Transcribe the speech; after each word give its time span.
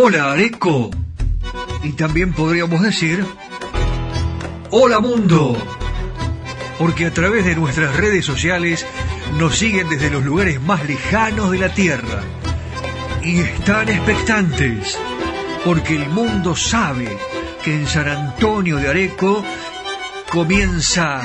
Hola 0.00 0.30
Areco. 0.30 0.90
Y 1.82 1.90
también 1.94 2.32
podríamos 2.32 2.82
decir, 2.82 3.26
Hola 4.70 5.00
Mundo. 5.00 5.60
Porque 6.78 7.06
a 7.06 7.12
través 7.12 7.44
de 7.44 7.56
nuestras 7.56 7.96
redes 7.96 8.24
sociales 8.24 8.86
nos 9.40 9.58
siguen 9.58 9.88
desde 9.88 10.08
los 10.08 10.24
lugares 10.24 10.62
más 10.62 10.86
lejanos 10.86 11.50
de 11.50 11.58
la 11.58 11.74
Tierra. 11.74 12.22
Y 13.24 13.40
están 13.40 13.88
expectantes. 13.88 14.96
Porque 15.64 15.96
el 15.96 16.08
mundo 16.10 16.54
sabe 16.54 17.18
que 17.64 17.74
en 17.74 17.88
San 17.88 18.06
Antonio 18.06 18.76
de 18.76 18.90
Areco 18.90 19.44
comienza 20.30 21.22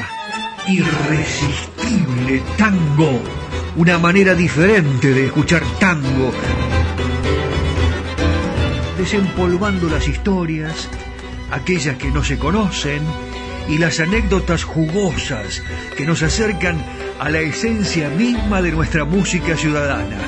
irresistible 0.67 2.41
tango. 2.57 3.21
Una 3.75 3.99
manera 3.99 4.33
diferente 4.33 5.13
de 5.13 5.27
escuchar 5.27 5.61
tango 5.79 6.31
desempolvando 9.03 9.89
las 9.89 10.07
historias, 10.07 10.87
aquellas 11.51 11.97
que 11.97 12.09
no 12.09 12.23
se 12.23 12.37
conocen, 12.37 13.01
y 13.67 13.77
las 13.77 13.99
anécdotas 13.99 14.63
jugosas 14.63 15.61
que 15.97 16.05
nos 16.05 16.23
acercan 16.23 16.77
a 17.19 17.27
la 17.27 17.41
esencia 17.41 18.07
misma 18.07 18.61
de 18.61 18.71
nuestra 18.71 19.03
música 19.03 19.57
ciudadana. 19.57 20.19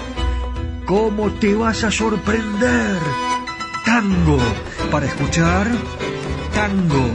¿Cómo 0.86 1.32
te 1.32 1.56
vas 1.56 1.86
a 1.86 1.92
sorprender? 1.92 2.98
Tango 3.86 4.40
para 4.92 5.06
escuchar, 5.06 5.68
tango 6.54 7.08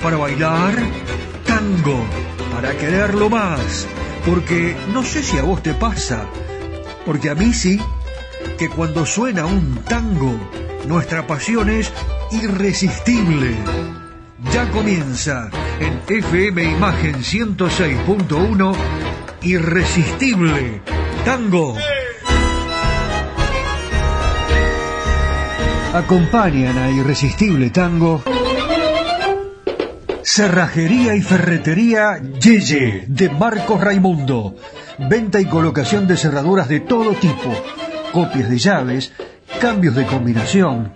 para 0.00 0.18
bailar, 0.18 0.76
tango 1.44 2.04
para 2.54 2.76
quererlo 2.76 3.28
más, 3.28 3.88
porque 4.24 4.76
no 4.92 5.02
sé 5.02 5.24
si 5.24 5.36
a 5.36 5.42
vos 5.42 5.64
te 5.64 5.74
pasa, 5.74 6.26
porque 7.04 7.28
a 7.28 7.34
mí 7.34 7.52
sí, 7.52 7.80
que 8.56 8.68
cuando 8.68 9.04
suena 9.04 9.46
un 9.46 9.78
tango, 9.78 10.38
nuestra 10.88 11.26
pasión 11.26 11.68
es 11.68 11.92
irresistible. 12.32 13.54
Ya 14.52 14.70
comienza 14.70 15.50
en 15.78 16.00
FM 16.08 16.64
Imagen 16.64 17.16
106.1 17.16 18.74
Irresistible 19.42 20.80
Tango. 21.24 21.76
Acompañan 25.92 26.78
a 26.78 26.90
Irresistible 26.90 27.68
Tango. 27.70 28.22
Cerrajería 30.22 31.14
y 31.14 31.20
Ferretería 31.20 32.20
Yeye 32.40 33.04
de 33.06 33.28
Marcos 33.28 33.80
Raimundo. 33.80 34.56
Venta 34.98 35.40
y 35.40 35.44
colocación 35.44 36.06
de 36.06 36.16
cerraduras 36.16 36.68
de 36.68 36.80
todo 36.80 37.12
tipo. 37.12 37.54
Copias 38.12 38.48
de 38.48 38.58
llaves, 38.58 39.12
cambios 39.58 39.94
de 39.94 40.06
combinación. 40.06 40.94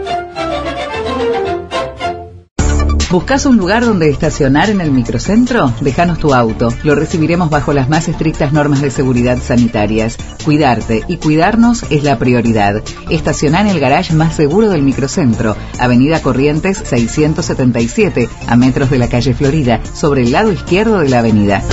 ¿Buscas 3.12 3.48
un 3.48 3.58
lugar 3.58 3.84
donde 3.84 4.08
estacionar 4.08 4.70
en 4.70 4.82
el 4.82 4.92
microcentro? 4.92 5.74
Déjanos 5.82 6.20
tu 6.20 6.36
auto. 6.36 6.72
Lo 6.84 6.94
recibiremos 6.94 7.50
bajo 7.50 7.74
las 7.74 7.90
más 7.90 8.08
estrictas 8.08 8.54
normas 8.54 8.84
de 8.84 8.92
seguridad 8.92 9.40
sanitarias. 9.40 10.16
Cuidarte 10.46 11.04
y 11.08 11.18
cuidarnos 11.18 11.84
es 11.90 12.04
la 12.04 12.20
prioridad. 12.20 12.84
Estacionar 13.10 13.66
en 13.66 13.72
el 13.72 13.80
garage 13.80 14.14
más 14.14 14.36
seguro 14.36 14.70
del 14.70 14.84
microcentro, 14.84 15.56
Avenida 15.80 16.22
Corrientes 16.22 16.78
677, 16.78 18.30
a 18.48 18.56
metros 18.56 18.92
de 18.92 19.00
la 19.00 19.10
calle 19.10 19.34
Florida, 19.34 19.82
sobre 19.92 20.22
el 20.22 20.32
lado 20.32 20.52
izquierdo 20.52 21.00
de 21.00 21.10
la 21.10 21.20
avenida. 21.20 21.64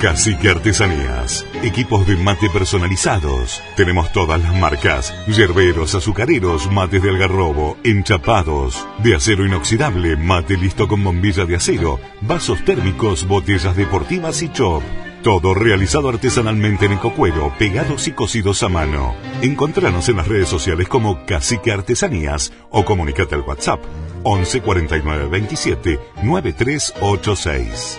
Cacique 0.00 0.50
Artesanías. 0.50 1.46
Equipos 1.62 2.06
de 2.06 2.16
mate 2.16 2.50
personalizados. 2.50 3.62
Tenemos 3.76 4.12
todas 4.12 4.42
las 4.42 4.54
marcas. 4.54 5.14
Yerberos, 5.26 5.94
azucareros, 5.94 6.70
mates 6.70 7.02
de 7.02 7.08
algarrobo, 7.08 7.78
enchapados. 7.82 8.86
De 8.98 9.14
acero 9.14 9.46
inoxidable, 9.46 10.16
mate 10.16 10.58
listo 10.58 10.86
con 10.86 11.02
bombilla 11.02 11.46
de 11.46 11.56
acero. 11.56 11.98
Vasos 12.20 12.62
térmicos, 12.66 13.26
botellas 13.26 13.74
deportivas 13.74 14.42
y 14.42 14.50
chop. 14.50 14.82
Todo 15.22 15.54
realizado 15.54 16.10
artesanalmente 16.10 16.84
en 16.86 16.92
ecocuero, 16.92 17.52
pegados 17.58 18.06
y 18.06 18.12
cosidos 18.12 18.62
a 18.62 18.68
mano. 18.68 19.14
Encontranos 19.40 20.10
en 20.10 20.18
las 20.18 20.28
redes 20.28 20.48
sociales 20.48 20.88
como 20.88 21.24
Cacique 21.24 21.72
Artesanías 21.72 22.52
o 22.70 22.84
comunícate 22.84 23.34
al 23.34 23.40
WhatsApp 23.40 23.80
11 24.24 24.60
49 24.60 25.28
27 25.30 25.98
9386. 26.22 27.98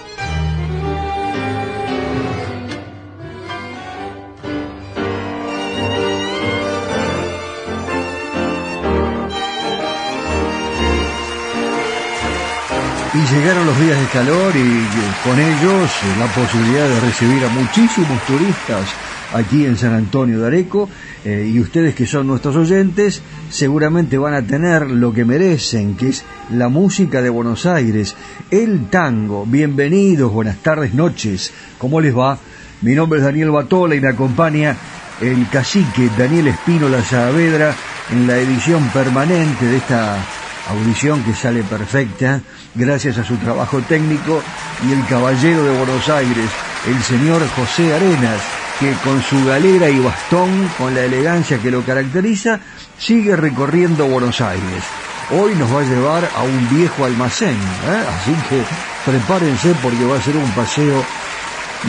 Y 13.17 13.33
llegaron 13.33 13.65
los 13.65 13.79
días 13.79 13.99
de 13.99 14.05
calor 14.07 14.53
y 14.55 15.27
con 15.27 15.39
ellos 15.39 15.91
la 16.19 16.27
posibilidad 16.27 16.87
de 16.87 16.99
recibir 16.99 17.43
a 17.45 17.49
muchísimos 17.49 18.23
turistas 18.27 18.89
aquí 19.33 19.65
en 19.65 19.75
San 19.75 19.93
Antonio 19.93 20.39
de 20.39 20.45
Areco 20.45 20.87
eh, 21.25 21.49
y 21.51 21.59
ustedes 21.59 21.95
que 21.95 22.05
son 22.05 22.27
nuestros 22.27 22.55
oyentes 22.55 23.23
seguramente 23.49 24.19
van 24.19 24.35
a 24.35 24.43
tener 24.43 24.91
lo 24.91 25.13
que 25.13 25.25
merecen, 25.25 25.95
que 25.95 26.09
es 26.09 26.25
la 26.51 26.69
música 26.69 27.23
de 27.23 27.31
Buenos 27.31 27.65
Aires, 27.65 28.15
el 28.51 28.87
tango. 28.87 29.47
Bienvenidos, 29.47 30.31
buenas 30.31 30.57
tardes, 30.57 30.93
noches. 30.93 31.51
¿Cómo 31.79 31.99
les 31.99 32.15
va? 32.15 32.37
Mi 32.83 32.93
nombre 32.93 33.17
es 33.17 33.25
Daniel 33.25 33.49
Batola 33.49 33.95
y 33.95 33.99
me 33.99 34.09
acompaña 34.09 34.77
el 35.21 35.49
cacique 35.49 36.11
Daniel 36.15 36.49
Espino 36.49 36.87
La 36.87 37.01
Saavedra 37.03 37.73
en 38.11 38.27
la 38.27 38.37
edición 38.37 38.87
permanente 38.89 39.65
de 39.65 39.77
esta 39.77 40.23
audición 40.69 41.23
que 41.23 41.33
sale 41.33 41.63
perfecta 41.63 42.41
gracias 42.75 43.17
a 43.17 43.23
su 43.23 43.37
trabajo 43.37 43.79
técnico 43.81 44.41
y 44.87 44.91
el 44.91 45.05
caballero 45.07 45.63
de 45.63 45.77
Buenos 45.77 46.09
Aires, 46.09 46.49
el 46.85 47.01
señor 47.03 47.41
José 47.55 47.93
Arenas, 47.93 48.41
que 48.79 48.91
con 49.03 49.21
su 49.21 49.43
galera 49.45 49.89
y 49.89 49.99
bastón, 49.99 50.69
con 50.77 50.93
la 50.93 51.01
elegancia 51.01 51.59
que 51.59 51.71
lo 51.71 51.83
caracteriza, 51.83 52.59
sigue 52.97 53.35
recorriendo 53.35 54.05
Buenos 54.05 54.41
Aires. 54.41 54.83
Hoy 55.31 55.55
nos 55.55 55.73
va 55.73 55.81
a 55.81 55.83
llevar 55.83 56.29
a 56.35 56.43
un 56.43 56.69
viejo 56.69 57.05
almacén, 57.05 57.55
¿eh? 57.55 58.05
así 58.15 58.33
que 58.49 58.63
prepárense 59.05 59.73
porque 59.81 60.05
va 60.05 60.17
a 60.17 60.21
ser 60.21 60.37
un 60.37 60.49
paseo 60.51 61.03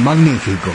magnífico. 0.02 0.70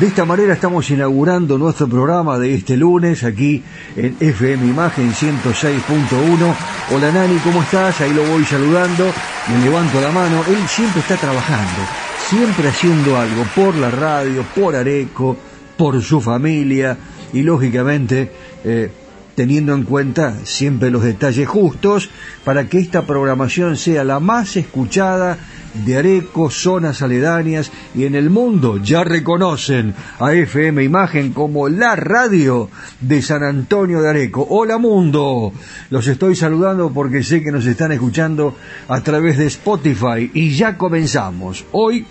De 0.00 0.08
esta 0.08 0.24
manera 0.24 0.54
estamos 0.54 0.90
inaugurando 0.90 1.56
nuestro 1.56 1.86
programa 1.88 2.36
de 2.36 2.52
este 2.52 2.76
lunes 2.76 3.22
aquí 3.22 3.62
en 3.94 4.16
FM 4.18 4.66
Imagen 4.66 5.12
106.1. 5.12 6.54
Hola 6.92 7.12
Nani, 7.12 7.36
¿cómo 7.38 7.62
estás? 7.62 8.00
Ahí 8.00 8.12
lo 8.12 8.24
voy 8.24 8.44
saludando, 8.44 9.04
me 9.48 9.64
levanto 9.64 10.00
la 10.00 10.10
mano. 10.10 10.42
Él 10.48 10.66
siempre 10.66 11.00
está 11.00 11.16
trabajando, 11.16 11.80
siempre 12.28 12.70
haciendo 12.70 13.16
algo 13.16 13.44
por 13.54 13.76
la 13.76 13.88
radio, 13.92 14.44
por 14.56 14.74
Areco, 14.74 15.36
por 15.76 16.02
su 16.02 16.20
familia 16.20 16.98
y 17.32 17.42
lógicamente 17.42 18.32
eh, 18.64 18.90
teniendo 19.34 19.74
en 19.74 19.84
cuenta 19.84 20.36
siempre 20.44 20.90
los 20.90 21.02
detalles 21.02 21.48
justos 21.48 22.10
para 22.44 22.68
que 22.68 22.78
esta 22.78 23.02
programación 23.02 23.76
sea 23.76 24.04
la 24.04 24.20
más 24.20 24.56
escuchada 24.56 25.38
de 25.74 25.96
Areco, 25.96 26.50
zonas 26.50 27.02
aledañas 27.02 27.72
y 27.94 28.04
en 28.04 28.14
el 28.14 28.30
mundo 28.30 28.78
ya 28.78 29.02
reconocen 29.02 29.94
a 30.20 30.32
FM 30.32 30.84
Imagen 30.84 31.32
como 31.32 31.68
la 31.68 31.96
radio 31.96 32.70
de 33.00 33.20
San 33.22 33.42
Antonio 33.42 34.00
de 34.00 34.10
Areco. 34.10 34.46
Hola 34.48 34.78
mundo, 34.78 35.52
los 35.90 36.06
estoy 36.06 36.36
saludando 36.36 36.92
porque 36.92 37.24
sé 37.24 37.42
que 37.42 37.50
nos 37.50 37.66
están 37.66 37.90
escuchando 37.90 38.56
a 38.88 39.00
través 39.00 39.36
de 39.36 39.46
Spotify 39.46 40.30
y 40.32 40.50
ya 40.50 40.78
comenzamos. 40.78 41.64
Hoy 41.72 42.06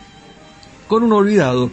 con 0.87 1.03
un 1.03 1.13
olvidado 1.13 1.71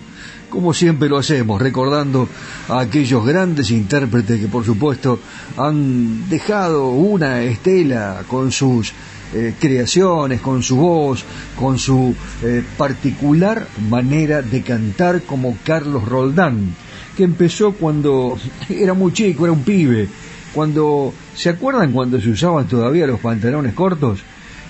como 0.50 0.74
siempre 0.74 1.08
lo 1.08 1.18
hacemos, 1.18 1.62
recordando 1.62 2.28
a 2.68 2.80
aquellos 2.80 3.24
grandes 3.24 3.70
intérpretes 3.70 4.40
que 4.40 4.48
por 4.48 4.64
supuesto 4.64 5.18
han 5.56 6.28
dejado 6.28 6.88
una 6.88 7.42
estela 7.42 8.22
con 8.28 8.52
sus 8.52 8.92
eh, 9.32 9.54
creaciones, 9.58 10.40
con 10.40 10.62
su 10.62 10.76
voz, 10.76 11.24
con 11.56 11.78
su 11.78 12.14
eh, 12.42 12.64
particular 12.76 13.66
manera 13.88 14.42
de 14.42 14.62
cantar 14.62 15.22
como 15.22 15.56
Carlos 15.64 16.04
Roldán, 16.04 16.74
que 17.16 17.22
empezó 17.22 17.72
cuando 17.72 18.36
era 18.68 18.92
muy 18.92 19.12
chico, 19.12 19.44
era 19.44 19.52
un 19.52 19.62
pibe, 19.62 20.08
cuando, 20.52 21.14
¿se 21.34 21.48
acuerdan 21.48 21.92
cuando 21.92 22.20
se 22.20 22.30
usaban 22.30 22.66
todavía 22.66 23.06
los 23.06 23.20
pantalones 23.20 23.72
cortos? 23.72 24.20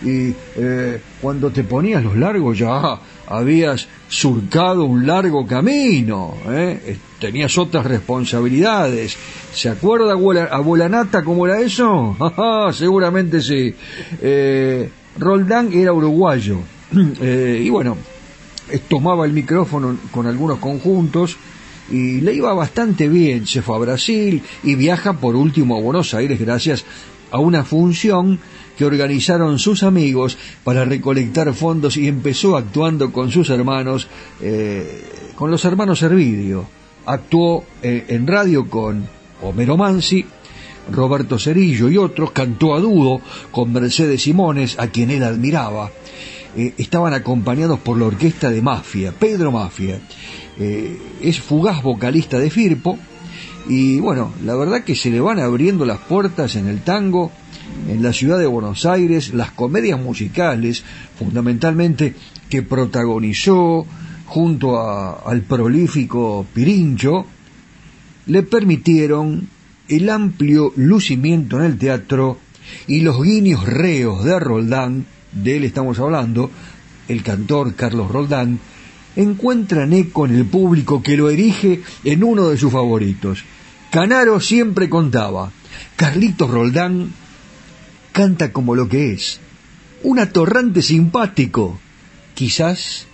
Y 0.02 0.34
eh, 0.56 1.00
cuando 1.20 1.50
te 1.50 1.64
ponías 1.64 2.02
los 2.02 2.16
largos 2.16 2.58
ya 2.58 2.98
habías 3.26 3.86
surcado 4.08 4.84
un 4.84 5.06
largo 5.06 5.46
camino, 5.46 6.34
¿eh? 6.48 6.96
tenías 7.20 7.56
otras 7.58 7.86
responsabilidades. 7.86 9.16
¿Se 9.52 9.68
acuerda 9.68 10.12
abuela, 10.12 10.48
abuela 10.50 10.88
Nata 10.88 11.22
cómo 11.22 11.46
era 11.46 11.60
eso? 11.60 12.16
Seguramente 12.72 13.40
sí. 13.40 13.74
Eh, 14.20 14.90
Roldán 15.18 15.72
era 15.72 15.92
uruguayo 15.92 16.58
eh, 17.20 17.62
y 17.64 17.68
bueno, 17.68 17.96
tomaba 18.88 19.26
el 19.26 19.32
micrófono 19.32 19.96
con 20.10 20.26
algunos 20.26 20.58
conjuntos 20.58 21.36
y 21.90 22.20
le 22.20 22.34
iba 22.34 22.54
bastante 22.54 23.08
bien. 23.08 23.46
Se 23.46 23.62
fue 23.62 23.76
a 23.76 23.80
Brasil 23.80 24.42
y 24.62 24.74
viaja 24.74 25.14
por 25.14 25.36
último 25.36 25.76
a 25.76 25.80
Buenos 25.80 26.14
Aires 26.14 26.40
gracias 26.40 26.84
a 27.30 27.38
una 27.38 27.64
función 27.64 28.40
que 28.80 28.86
organizaron 28.86 29.58
sus 29.58 29.82
amigos 29.82 30.38
para 30.64 30.86
recolectar 30.86 31.52
fondos 31.52 31.98
y 31.98 32.08
empezó 32.08 32.56
actuando 32.56 33.12
con 33.12 33.30
sus 33.30 33.50
hermanos, 33.50 34.08
eh, 34.40 35.04
con 35.34 35.50
los 35.50 35.62
hermanos 35.66 35.98
Servidio. 35.98 36.64
Actuó 37.04 37.62
eh, 37.82 38.06
en 38.08 38.26
radio 38.26 38.70
con 38.70 39.06
Homero 39.42 39.76
Mansi, 39.76 40.24
Roberto 40.90 41.38
Cerillo 41.38 41.90
y 41.90 41.98
otros, 41.98 42.30
cantó 42.30 42.74
a 42.74 42.80
dúo 42.80 43.20
con 43.50 43.70
Mercedes 43.70 44.22
Simones, 44.22 44.78
a 44.78 44.86
quien 44.86 45.10
él 45.10 45.24
admiraba. 45.24 45.90
Eh, 46.56 46.72
estaban 46.78 47.12
acompañados 47.12 47.80
por 47.80 47.98
la 47.98 48.06
orquesta 48.06 48.48
de 48.48 48.62
Mafia, 48.62 49.12
Pedro 49.12 49.52
Mafia. 49.52 50.00
es 50.58 51.38
fugaz 51.38 51.82
vocalista 51.82 52.38
de 52.38 52.48
Firpo 52.48 52.98
y 53.68 54.00
bueno, 54.00 54.32
la 54.42 54.56
verdad 54.56 54.84
que 54.84 54.94
se 54.94 55.10
le 55.10 55.20
van 55.20 55.38
abriendo 55.38 55.84
las 55.84 55.98
puertas 55.98 56.56
en 56.56 56.66
el 56.66 56.80
tango 56.80 57.30
en 57.88 58.02
la 58.02 58.12
ciudad 58.12 58.38
de 58.38 58.46
Buenos 58.46 58.86
Aires, 58.86 59.34
las 59.34 59.50
comedias 59.50 60.00
musicales, 60.00 60.84
fundamentalmente 61.18 62.14
que 62.48 62.62
protagonizó 62.62 63.86
junto 64.26 64.80
al 65.26 65.42
prolífico 65.42 66.46
Pirincho, 66.52 67.26
le 68.26 68.42
permitieron 68.42 69.48
el 69.88 70.08
amplio 70.08 70.72
lucimiento 70.76 71.58
en 71.58 71.64
el 71.64 71.78
teatro 71.78 72.38
y 72.86 73.00
los 73.00 73.20
guiños 73.22 73.66
reos 73.66 74.24
de 74.24 74.38
Roldán, 74.38 75.06
de 75.32 75.56
él 75.56 75.64
estamos 75.64 75.98
hablando, 75.98 76.50
el 77.08 77.22
cantor 77.22 77.74
Carlos 77.74 78.10
Roldán, 78.10 78.60
encuentran 79.16 79.92
eco 79.92 80.26
en 80.26 80.36
el 80.36 80.44
público 80.44 81.02
que 81.02 81.16
lo 81.16 81.28
erige 81.28 81.82
en 82.04 82.22
uno 82.22 82.48
de 82.48 82.56
sus 82.56 82.72
favoritos. 82.72 83.44
Canaro 83.90 84.38
siempre 84.38 84.88
contaba, 84.88 85.50
Carlitos 85.96 86.50
Roldán 86.50 87.12
canta 88.20 88.52
como 88.52 88.74
lo 88.74 88.86
que 88.86 89.14
es, 89.14 89.40
un 90.02 90.18
atorrante 90.18 90.82
simpático. 90.82 91.80
Quizás 92.34 93.06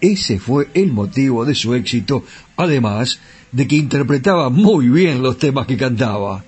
ese 0.00 0.40
fue 0.40 0.66
el 0.74 0.90
motivo 0.90 1.44
de 1.44 1.54
su 1.54 1.76
éxito, 1.76 2.24
además 2.56 3.20
de 3.52 3.68
que 3.68 3.76
interpretaba 3.76 4.50
muy 4.50 4.88
bien 4.88 5.22
los 5.22 5.38
temas 5.38 5.64
que 5.68 5.76
cantaba. 5.76 6.42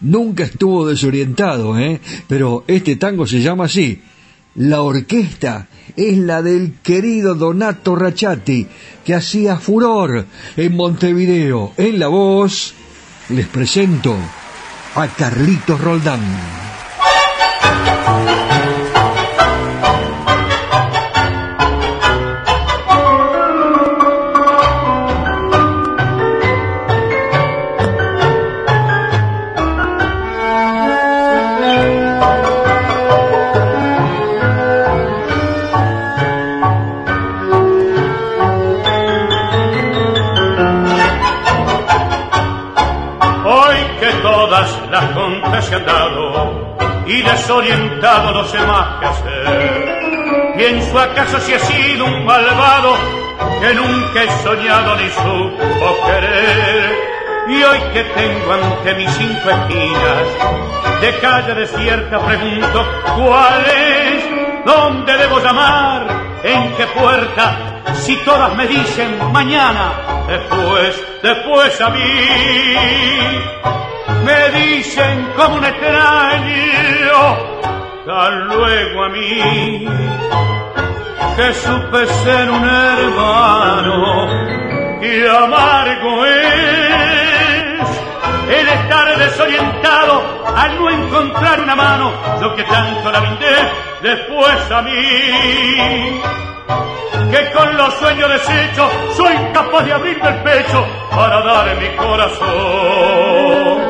Nunca 0.00 0.44
estuvo 0.44 0.86
desorientado, 0.86 1.76
¿eh? 1.76 2.00
Pero 2.28 2.62
este 2.68 2.94
tango 2.94 3.26
se 3.26 3.40
llama 3.40 3.64
así. 3.64 4.00
La 4.54 4.82
orquesta 4.82 5.66
es 5.96 6.18
la 6.18 6.42
del 6.42 6.74
querido 6.84 7.34
Donato 7.34 7.96
Rachati, 7.96 8.64
que 9.04 9.14
hacía 9.16 9.58
furor 9.58 10.24
en 10.56 10.76
Montevideo. 10.76 11.72
En 11.76 11.98
la 11.98 12.06
voz 12.06 12.74
les 13.28 13.48
presento 13.48 14.14
a 14.94 15.08
Carlitos 15.08 15.80
Roldán. 15.80 16.59
Y 47.06 47.22
desorientado 47.22 48.32
no 48.32 48.44
sé 48.44 48.58
más 48.60 48.98
qué 48.98 49.06
hacer. 49.06 50.54
Pienso 50.56 50.98
acaso 50.98 51.38
si 51.40 51.52
he 51.52 51.58
sido 51.58 52.06
un 52.06 52.24
malvado 52.24 52.96
que 53.60 53.74
nunca 53.74 54.22
he 54.22 54.42
soñado 54.42 54.96
ni 54.96 55.10
supo 55.10 55.96
querer. 56.06 57.10
Y 57.48 57.62
hoy 57.62 57.78
que 57.92 58.04
tengo 58.04 58.52
ante 58.52 58.94
mis 58.94 59.10
cinco 59.12 59.50
esquinas 59.50 61.00
de 61.00 61.18
calle 61.18 61.54
desierta 61.54 62.18
pregunto 62.20 62.86
cuál 63.16 63.64
es, 63.66 64.64
dónde 64.64 65.16
debo 65.18 65.40
llamar, 65.40 66.06
en 66.42 66.74
qué 66.76 66.86
puerta, 66.86 67.82
si 67.94 68.16
todas 68.24 68.54
me 68.54 68.66
dicen 68.66 69.32
mañana, 69.32 69.92
después, 70.28 71.04
después 71.22 71.80
a 71.80 71.90
mí 71.90 72.00
me 74.24 74.50
dicen 74.50 75.32
como 75.36 75.56
un 75.56 75.64
extraño, 75.64 77.36
tan 78.06 78.48
luego 78.48 79.04
a 79.04 79.08
mí, 79.08 79.86
que 81.36 81.52
supe 81.54 82.06
ser 82.06 82.50
un 82.50 82.64
hermano 82.68 84.26
y 85.02 85.26
amargo 85.26 86.26
es 86.26 87.88
el 88.48 88.68
estar 88.68 89.18
desorientado 89.18 90.22
al 90.56 90.78
no 90.78 90.90
encontrar 90.90 91.60
una 91.60 91.74
mano, 91.74 92.12
lo 92.40 92.54
que 92.54 92.64
tanto 92.64 93.10
la 93.10 93.20
brindé 93.20 93.56
después 94.02 94.70
a 94.70 94.82
mí 94.82 96.20
que 97.30 97.50
con 97.52 97.76
los 97.76 97.94
sueños 97.94 98.28
deshechos 98.30 98.90
soy 99.16 99.36
capaz 99.52 99.84
de 99.84 99.92
abrirme 99.92 100.28
el 100.28 100.42
pecho 100.42 100.84
para 101.10 101.40
dar 101.42 101.76
mi 101.76 101.88
corazón. 101.96 103.89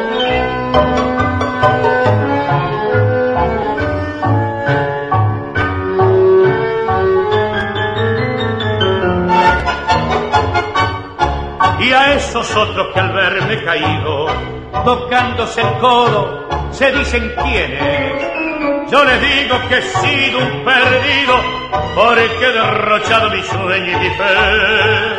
Y 11.91 11.93
a 11.93 12.15
esos 12.15 12.55
otros 12.55 12.94
que 12.94 13.01
al 13.01 13.13
verme 13.13 13.65
caído, 13.65 14.27
tocándose 14.85 15.61
el 15.61 15.73
codo, 15.79 16.49
se 16.70 16.93
dicen 16.93 17.35
quiénes. 17.43 18.93
Yo 18.93 19.05
les 19.05 19.20
digo 19.20 19.59
que 19.69 19.79
he 19.79 19.82
sido 19.82 20.39
un 20.39 20.65
perdido 20.65 21.35
porque 21.97 22.47
he 22.47 22.53
derrochado 22.53 23.31
mi 23.31 23.43
sueño 23.43 23.91
y 23.91 23.97
mi 23.97 24.11
fe. 24.11 25.19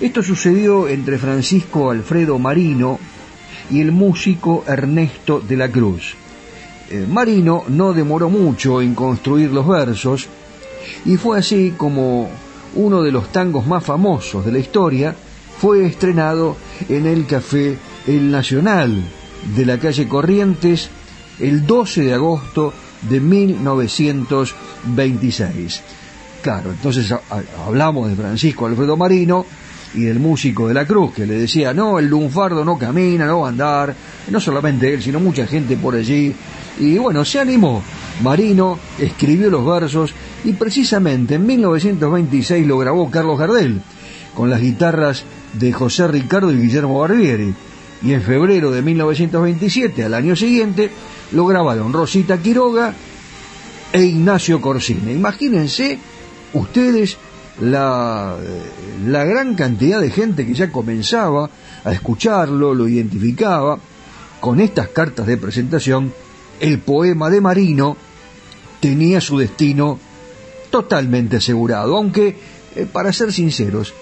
Esto 0.00 0.22
sucedió 0.22 0.88
entre 0.88 1.18
Francisco 1.18 1.90
Alfredo 1.90 2.38
Marino 2.38 2.98
y 3.70 3.82
el 3.82 3.92
músico 3.92 4.64
Ernesto 4.66 5.40
de 5.40 5.58
la 5.58 5.70
Cruz. 5.70 6.14
Eh, 6.90 7.04
Marino 7.06 7.64
no 7.68 7.92
demoró 7.92 8.30
mucho 8.30 8.80
en 8.80 8.94
construir 8.94 9.50
los 9.50 9.68
versos 9.68 10.26
y 11.04 11.18
fue 11.18 11.38
así 11.38 11.74
como 11.76 12.30
uno 12.76 13.02
de 13.02 13.12
los 13.12 13.30
tangos 13.30 13.66
más 13.66 13.84
famosos 13.84 14.46
de 14.46 14.52
la 14.52 14.58
historia 14.58 15.14
fue 15.58 15.84
estrenado 15.84 16.56
en 16.88 17.04
el 17.04 17.26
Café 17.26 17.76
El 18.06 18.30
Nacional 18.30 19.04
de 19.54 19.66
la 19.66 19.78
calle 19.78 20.08
Corrientes 20.08 20.88
el 21.38 21.66
12 21.66 22.04
de 22.04 22.14
agosto 22.14 22.72
de 23.02 23.20
1926. 23.20 25.82
Claro, 26.42 26.70
entonces 26.70 27.14
hablamos 27.66 28.08
de 28.08 28.16
Francisco 28.16 28.64
Alfredo 28.64 28.96
Marino 28.96 29.44
y 29.94 30.04
del 30.04 30.20
músico 30.20 30.68
de 30.68 30.74
la 30.74 30.86
Cruz 30.86 31.14
que 31.14 31.26
le 31.26 31.34
decía, 31.34 31.74
no, 31.74 31.98
el 31.98 32.06
lunfardo 32.06 32.64
no 32.64 32.78
camina, 32.78 33.26
no 33.26 33.40
va 33.40 33.48
a 33.48 33.50
andar, 33.50 33.94
no 34.30 34.40
solamente 34.40 34.92
él, 34.92 35.02
sino 35.02 35.20
mucha 35.20 35.46
gente 35.46 35.76
por 35.76 35.94
allí. 35.94 36.34
Y 36.78 36.98
bueno, 36.98 37.24
se 37.24 37.40
animó. 37.40 37.82
Marino 38.22 38.78
escribió 38.98 39.50
los 39.50 39.66
versos 39.66 40.12
y 40.44 40.52
precisamente 40.52 41.34
en 41.34 41.46
1926 41.46 42.66
lo 42.66 42.78
grabó 42.78 43.10
Carlos 43.10 43.38
Gardel 43.38 43.80
con 44.34 44.50
las 44.50 44.60
guitarras 44.60 45.24
de 45.54 45.72
José 45.72 46.06
Ricardo 46.08 46.52
y 46.52 46.58
Guillermo 46.58 47.00
Barbieri. 47.00 47.54
Y 48.02 48.12
en 48.14 48.22
febrero 48.22 48.70
de 48.70 48.80
1927, 48.80 50.04
al 50.04 50.14
año 50.14 50.34
siguiente, 50.34 50.90
lo 51.32 51.46
grabaron 51.46 51.92
Rosita 51.92 52.38
Quiroga 52.38 52.94
e 53.92 54.02
Ignacio 54.02 54.60
Corsini. 54.60 55.12
Imagínense 55.12 55.98
ustedes 56.54 57.18
la, 57.60 58.36
gran 59.04 59.54
cantidad 59.54 60.00
de 60.00 60.10
gente 60.10 60.46
que 60.46 60.54
ya 60.54 60.72
comenzaba 60.72 61.50
a 61.84 61.92
escucharlo, 61.92 62.74
lo 62.74 62.88
identificaba. 62.88 63.78
Con 64.40 64.60
estas 64.60 64.88
cartas 64.88 65.26
de 65.26 65.36
presentación, 65.36 66.12
el 66.60 66.78
poema 66.78 67.28
de 67.28 67.42
Marino 67.42 67.96
tenía 68.80 69.20
su 69.20 69.38
destino 69.38 69.98
totalmente 70.70 71.36
asegurado, 71.36 71.96
aunque, 71.96 72.36
eh, 72.74 72.86
para 72.90 73.12
ser 73.12 73.32
sinceros, 73.32 73.92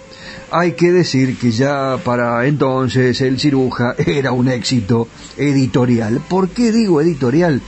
hay 0.50 0.72
que 0.72 0.92
decir 0.92 1.36
que 1.38 1.50
ya 1.50 1.98
para 2.04 2.46
entonces 2.46 3.20
el 3.20 3.38
ciruja 3.40 3.94
era 3.98 4.32
un 4.32 4.48
éxito 4.48 5.08
editorial. 5.36 6.20
¿Por 6.28 6.50
qué 6.50 6.70
digo 6.70 7.00
editorial? 7.00 7.60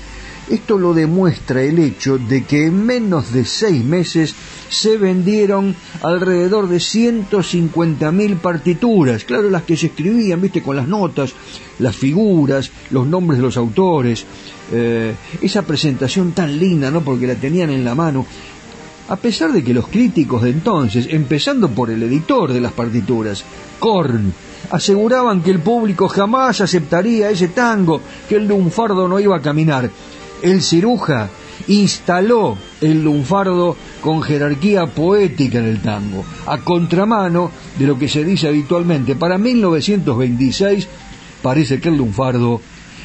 Esto 0.48 0.78
lo 0.78 0.94
demuestra 0.94 1.62
el 1.62 1.78
hecho 1.78 2.18
de 2.18 2.44
que 2.44 2.66
en 2.66 2.84
menos 2.84 3.32
de 3.32 3.44
seis 3.44 3.84
meses 3.84 4.34
se 4.68 4.96
vendieron 4.96 5.76
alrededor 6.02 6.68
de 6.68 6.78
150.000 6.78 8.38
partituras, 8.38 9.24
claro, 9.24 9.50
las 9.50 9.62
que 9.62 9.76
se 9.76 9.86
escribían, 9.86 10.40
viste, 10.40 10.62
con 10.62 10.76
las 10.76 10.88
notas, 10.88 11.32
las 11.78 11.94
figuras, 11.94 12.70
los 12.90 13.06
nombres 13.06 13.38
de 13.38 13.44
los 13.44 13.56
autores, 13.56 14.24
eh, 14.72 15.14
esa 15.40 15.62
presentación 15.62 16.32
tan 16.32 16.58
linda, 16.58 16.90
¿no? 16.90 17.02
Porque 17.02 17.26
la 17.26 17.34
tenían 17.34 17.70
en 17.70 17.84
la 17.84 17.94
mano 17.94 18.26
a 19.10 19.16
pesar 19.16 19.52
de 19.52 19.64
que 19.64 19.74
los 19.74 19.88
críticos 19.88 20.42
de 20.42 20.50
entonces, 20.50 21.08
empezando 21.10 21.68
por 21.68 21.90
el 21.90 22.00
editor 22.04 22.52
de 22.52 22.60
las 22.60 22.70
partituras, 22.70 23.42
Korn, 23.80 24.32
aseguraban 24.70 25.42
que 25.42 25.50
el 25.50 25.58
público 25.58 26.06
jamás 26.06 26.60
aceptaría 26.60 27.28
ese 27.28 27.48
tango, 27.48 28.00
que 28.28 28.36
el 28.36 28.46
lunfardo 28.46 29.08
no 29.08 29.18
iba 29.18 29.36
a 29.36 29.42
caminar. 29.42 29.90
El 30.42 30.62
ciruja 30.62 31.28
instaló 31.68 32.56
el 32.80 33.02
lunfardo 33.02 33.76
con 34.00 34.22
jerarquía 34.22 34.86
poética 34.86 35.58
en 35.58 35.66
el 35.66 35.80
tango, 35.80 36.24
a 36.46 36.58
contramano 36.58 37.50
de 37.78 37.86
lo 37.86 37.98
que 37.98 38.08
se 38.08 38.24
dice 38.24 38.48
habitualmente. 38.48 39.16
Para 39.16 39.38
1926 39.38 40.88
parece 41.42 41.80
que 41.80 41.88
el 41.88 41.96
lunfardo 41.96 42.60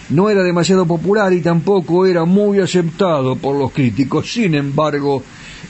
no 0.09 0.29
era 0.29 0.43
demasiado 0.43 0.85
popular 0.85 1.33
y 1.33 1.41
tampoco 1.41 2.05
era 2.05 2.25
muy 2.25 2.59
aceptado 2.59 3.35
por 3.35 3.57
los 3.57 3.71
críticos. 3.71 4.31
Sin 4.31 4.55
embargo, 4.55 5.23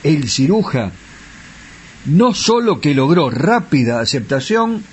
el 0.03 0.29
ciruja 0.29 0.91
no 2.05 2.33
sólo 2.33 2.79
que 2.79 2.93
logró 2.93 3.29
rápida 3.29 3.99
aceptación, 3.99 4.83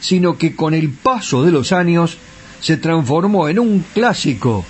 sino 0.00 0.36
que 0.36 0.54
con 0.54 0.74
el 0.74 0.90
paso 0.90 1.42
de 1.44 1.52
los 1.52 1.72
años 1.72 2.18
se 2.60 2.76
transformó 2.76 3.48
en 3.48 3.58
un 3.58 3.84
clásico, 3.94 4.64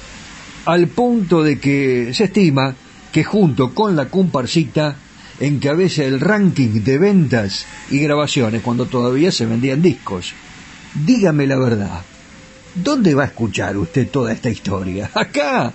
al 0.64 0.88
punto 0.88 1.42
de 1.42 1.58
que 1.58 2.12
se 2.14 2.24
estima 2.24 2.74
que 3.12 3.24
junto 3.24 3.74
con 3.74 3.96
la 3.96 4.08
comparsita 4.08 4.96
encabeza 5.40 6.04
el 6.04 6.20
ranking 6.20 6.82
de 6.82 6.98
ventas 6.98 7.66
y 7.90 7.98
grabaciones 7.98 8.62
cuando 8.62 8.86
todavía 8.86 9.32
se 9.32 9.46
vendían 9.46 9.82
discos. 9.82 10.32
Dígame 10.94 11.46
la 11.46 11.56
verdad, 11.56 12.02
¿dónde 12.74 13.14
va 13.14 13.24
a 13.24 13.26
escuchar 13.26 13.76
usted 13.76 14.08
toda 14.08 14.32
esta 14.32 14.50
historia? 14.50 15.10
Acá, 15.14 15.72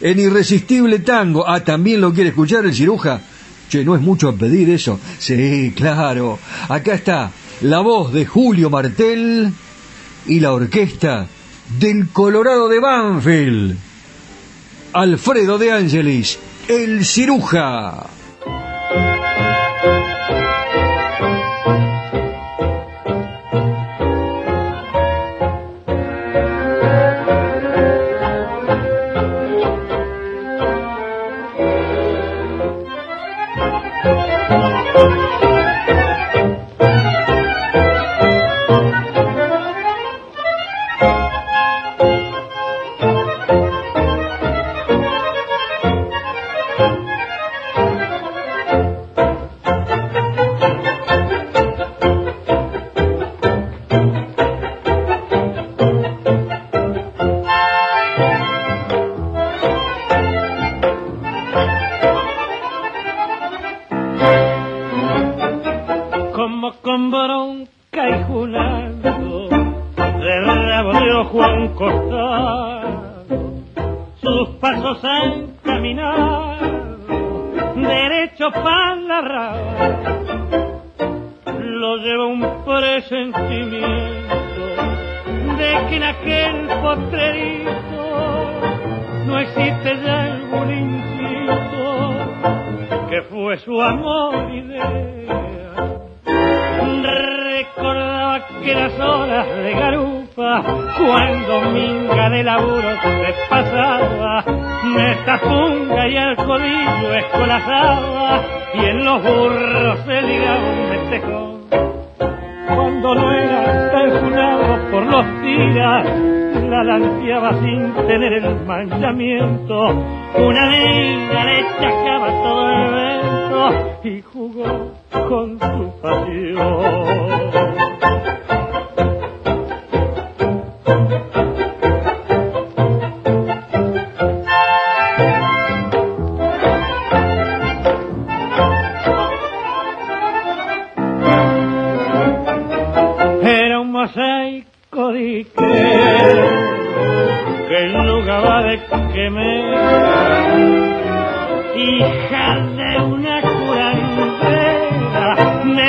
en 0.00 0.18
Irresistible 0.18 1.00
Tango. 1.00 1.48
Ah, 1.48 1.60
también 1.60 2.00
lo 2.00 2.12
quiere 2.12 2.30
escuchar 2.30 2.64
el 2.64 2.74
ciruja. 2.74 3.20
Che, 3.68 3.84
no 3.84 3.94
es 3.94 4.00
mucho 4.00 4.34
pedir 4.34 4.70
eso. 4.70 4.98
Sí, 5.18 5.72
claro. 5.76 6.38
Acá 6.68 6.94
está 6.94 7.30
la 7.62 7.80
voz 7.80 8.12
de 8.12 8.24
Julio 8.24 8.70
Martel 8.70 9.52
y 10.26 10.40
la 10.40 10.52
orquesta 10.52 11.26
del 11.78 12.08
Colorado 12.08 12.68
de 12.68 12.80
Banfield. 12.80 13.87
Alfredo 14.92 15.58
de 15.58 15.70
Angelis, 15.70 16.38
el 16.66 17.04
ciruja. 17.04 18.17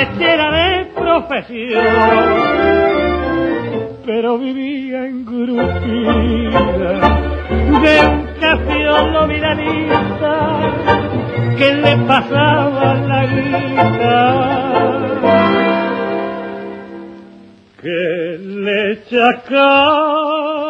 Metera 0.00 0.50
de 0.50 0.84
profesión, 0.94 1.84
pero 4.06 4.38
vivía 4.38 5.04
en 5.06 5.24
grupida 5.26 6.60
de 7.82 7.94
un 8.08 8.22
cafiolo 8.40 9.26
milanista 9.26 10.32
que 11.58 11.74
le 11.74 11.96
pasaba 12.08 12.94
la 12.94 13.26
guita. 13.26 14.20
Que 17.82 18.38
le 18.38 19.02
chacaba 19.08 20.69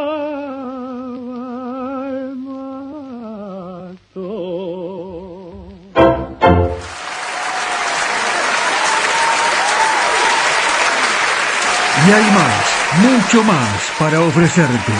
Y 12.06 12.12
hay 12.12 12.30
más, 12.30 12.64
mucho 13.02 13.44
más 13.44 13.92
para 13.98 14.20
ofrecerte. 14.22 14.92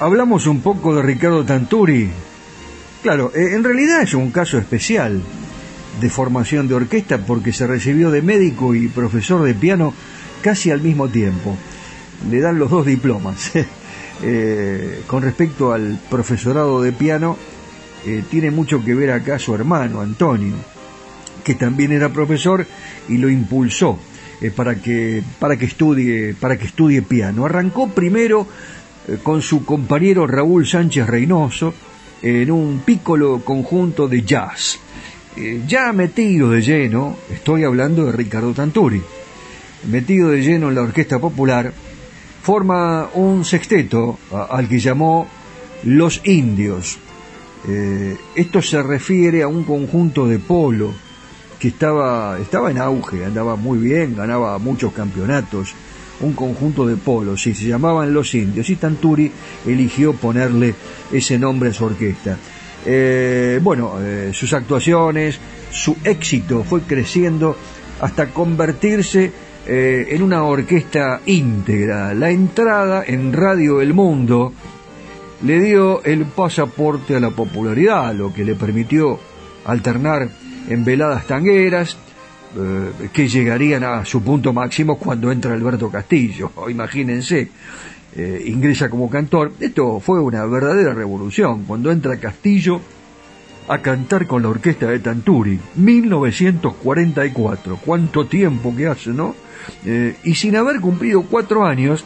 Hablamos 0.00 0.46
un 0.46 0.60
poco 0.60 0.94
de 0.94 1.00
Ricardo 1.00 1.44
Tanturi. 1.44 2.10
Claro, 3.02 3.32
eh, 3.34 3.54
en 3.54 3.64
realidad 3.64 4.02
es 4.02 4.12
un 4.12 4.30
caso 4.30 4.58
especial 4.58 5.22
de 5.98 6.10
formación 6.10 6.68
de 6.68 6.74
orquesta 6.74 7.18
porque 7.18 7.54
se 7.54 7.66
recibió 7.66 8.10
de 8.10 8.20
médico 8.20 8.74
y 8.74 8.88
profesor 8.88 9.42
de 9.44 9.54
piano 9.54 9.94
casi 10.42 10.70
al 10.70 10.82
mismo 10.82 11.08
tiempo. 11.08 11.56
Le 12.30 12.40
dan 12.40 12.58
los 12.58 12.70
dos 12.70 12.84
diplomas. 12.86 13.52
Eh, 14.22 15.02
con 15.08 15.22
respecto 15.22 15.72
al 15.72 15.98
profesorado 16.08 16.80
de 16.80 16.92
piano, 16.92 17.36
eh, 18.06 18.22
tiene 18.30 18.50
mucho 18.50 18.84
que 18.84 18.94
ver 18.94 19.10
acá 19.10 19.38
su 19.38 19.54
hermano, 19.54 20.02
Antonio, 20.02 20.54
que 21.42 21.54
también 21.54 21.90
era 21.90 22.10
profesor 22.10 22.66
y 23.08 23.16
lo 23.16 23.30
impulsó 23.30 23.98
eh, 24.42 24.50
para, 24.50 24.74
que, 24.74 25.22
para, 25.38 25.56
que 25.56 25.64
estudie, 25.64 26.34
para 26.34 26.58
que 26.58 26.66
estudie 26.66 27.00
piano. 27.00 27.46
Arrancó 27.46 27.88
primero 27.88 28.46
eh, 29.08 29.18
con 29.22 29.40
su 29.40 29.64
compañero 29.64 30.26
Raúl 30.26 30.66
Sánchez 30.66 31.06
Reynoso 31.06 31.72
en 32.20 32.50
un 32.50 32.82
pícolo 32.84 33.42
conjunto 33.44 34.08
de 34.08 34.22
jazz. 34.22 34.78
ya 35.66 35.92
metido 35.92 36.50
de 36.50 36.62
lleno, 36.62 37.16
estoy 37.30 37.64
hablando 37.64 38.06
de 38.06 38.12
Ricardo 38.12 38.52
Tanturi, 38.52 39.02
metido 39.90 40.30
de 40.30 40.42
lleno 40.42 40.68
en 40.68 40.74
la 40.74 40.82
orquesta 40.82 41.18
popular, 41.18 41.72
forma 42.42 43.08
un 43.14 43.44
sexteto 43.44 44.18
al 44.50 44.68
que 44.68 44.78
llamó 44.78 45.28
Los 45.82 46.22
Indios, 46.24 46.98
eh, 47.66 48.16
esto 48.34 48.60
se 48.60 48.82
refiere 48.82 49.42
a 49.42 49.48
un 49.48 49.64
conjunto 49.64 50.26
de 50.26 50.38
polo 50.38 50.92
que 51.58 51.68
estaba, 51.68 52.38
estaba 52.38 52.70
en 52.70 52.78
auge, 52.78 53.24
andaba 53.24 53.56
muy 53.56 53.78
bien, 53.78 54.14
ganaba 54.14 54.58
muchos 54.58 54.92
campeonatos. 54.92 55.74
Un 56.20 56.34
conjunto 56.34 56.86
de 56.86 56.96
polos, 56.96 57.44
y 57.48 57.54
se 57.54 57.66
llamaban 57.66 58.14
Los 58.14 58.34
Indios, 58.36 58.70
y 58.70 58.76
Tanturi 58.76 59.32
eligió 59.66 60.12
ponerle 60.12 60.72
ese 61.10 61.38
nombre 61.40 61.70
a 61.70 61.72
su 61.72 61.84
orquesta. 61.84 62.38
Eh, 62.86 63.58
bueno, 63.60 63.94
eh, 64.00 64.30
sus 64.32 64.52
actuaciones, 64.52 65.40
su 65.72 65.96
éxito 66.04 66.62
fue 66.62 66.82
creciendo 66.82 67.56
hasta 68.00 68.28
convertirse 68.28 69.32
en 69.66 70.22
una 70.22 70.44
orquesta 70.44 71.22
íntegra. 71.24 72.12
La 72.12 72.30
entrada 72.30 73.02
en 73.06 73.32
Radio 73.32 73.80
El 73.80 73.94
Mundo, 73.94 74.52
le 75.44 75.60
dio 75.60 76.02
el 76.04 76.24
pasaporte 76.24 77.16
a 77.16 77.20
la 77.20 77.30
popularidad, 77.30 78.14
lo 78.14 78.32
que 78.32 78.44
le 78.44 78.54
permitió 78.54 79.18
alternar 79.66 80.30
en 80.68 80.84
veladas 80.84 81.26
tangueras, 81.26 81.98
eh, 82.56 83.08
que 83.12 83.28
llegarían 83.28 83.84
a 83.84 84.04
su 84.06 84.22
punto 84.22 84.52
máximo 84.52 84.96
cuando 84.96 85.30
entra 85.30 85.52
Alberto 85.52 85.90
Castillo. 85.90 86.50
Imagínense, 86.68 87.50
eh, 88.16 88.44
ingresa 88.46 88.88
como 88.88 89.10
cantor. 89.10 89.52
Esto 89.60 90.00
fue 90.00 90.20
una 90.20 90.46
verdadera 90.46 90.94
revolución. 90.94 91.64
Cuando 91.64 91.92
entra 91.92 92.16
Castillo 92.16 92.80
a 93.68 93.78
cantar 93.78 94.26
con 94.26 94.42
la 94.42 94.48
orquesta 94.48 94.86
de 94.86 95.00
Tanturi, 95.00 95.60
1944. 95.74 97.80
¿Cuánto 97.84 98.26
tiempo 98.26 98.74
que 98.74 98.86
hace, 98.86 99.10
no? 99.10 99.34
Eh, 99.84 100.16
y 100.24 100.34
sin 100.34 100.56
haber 100.56 100.80
cumplido 100.80 101.22
cuatro 101.22 101.66
años, 101.66 102.04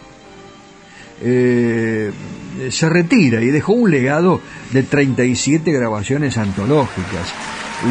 se 2.71 2.89
retira 2.89 3.43
y 3.43 3.47
dejó 3.47 3.73
un 3.73 3.91
legado 3.91 4.41
de 4.73 4.83
37 4.83 5.71
grabaciones 5.73 6.37
antológicas. 6.39 7.33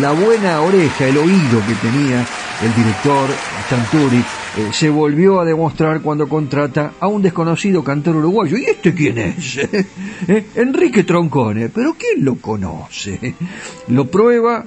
La 0.02 0.12
buena 0.12 0.62
oreja, 0.62 1.08
el 1.08 1.18
oído 1.18 1.62
que 1.66 1.74
tenía 1.76 2.26
el 2.64 2.76
director 2.76 3.30
Chanturi 3.70 4.18
eh, 4.18 4.70
se 4.72 4.90
volvió 4.90 5.40
a 5.40 5.46
demostrar 5.46 6.02
cuando 6.02 6.28
contrata 6.28 6.94
a 7.00 7.08
un 7.08 7.22
desconocido 7.22 7.84
cantor 7.84 8.18
uruguayo. 8.18 8.58
¿Y 8.58 8.66
este 8.66 8.94
quién 8.94 9.18
es? 9.18 9.58
¿Eh? 10.28 10.46
Enrique 10.56 11.04
Troncone. 11.04 11.70
¿Pero 11.70 11.96
quién 11.98 12.26
lo 12.26 12.36
conoce? 12.36 13.36
Lo 13.88 14.08
prueba 14.12 14.66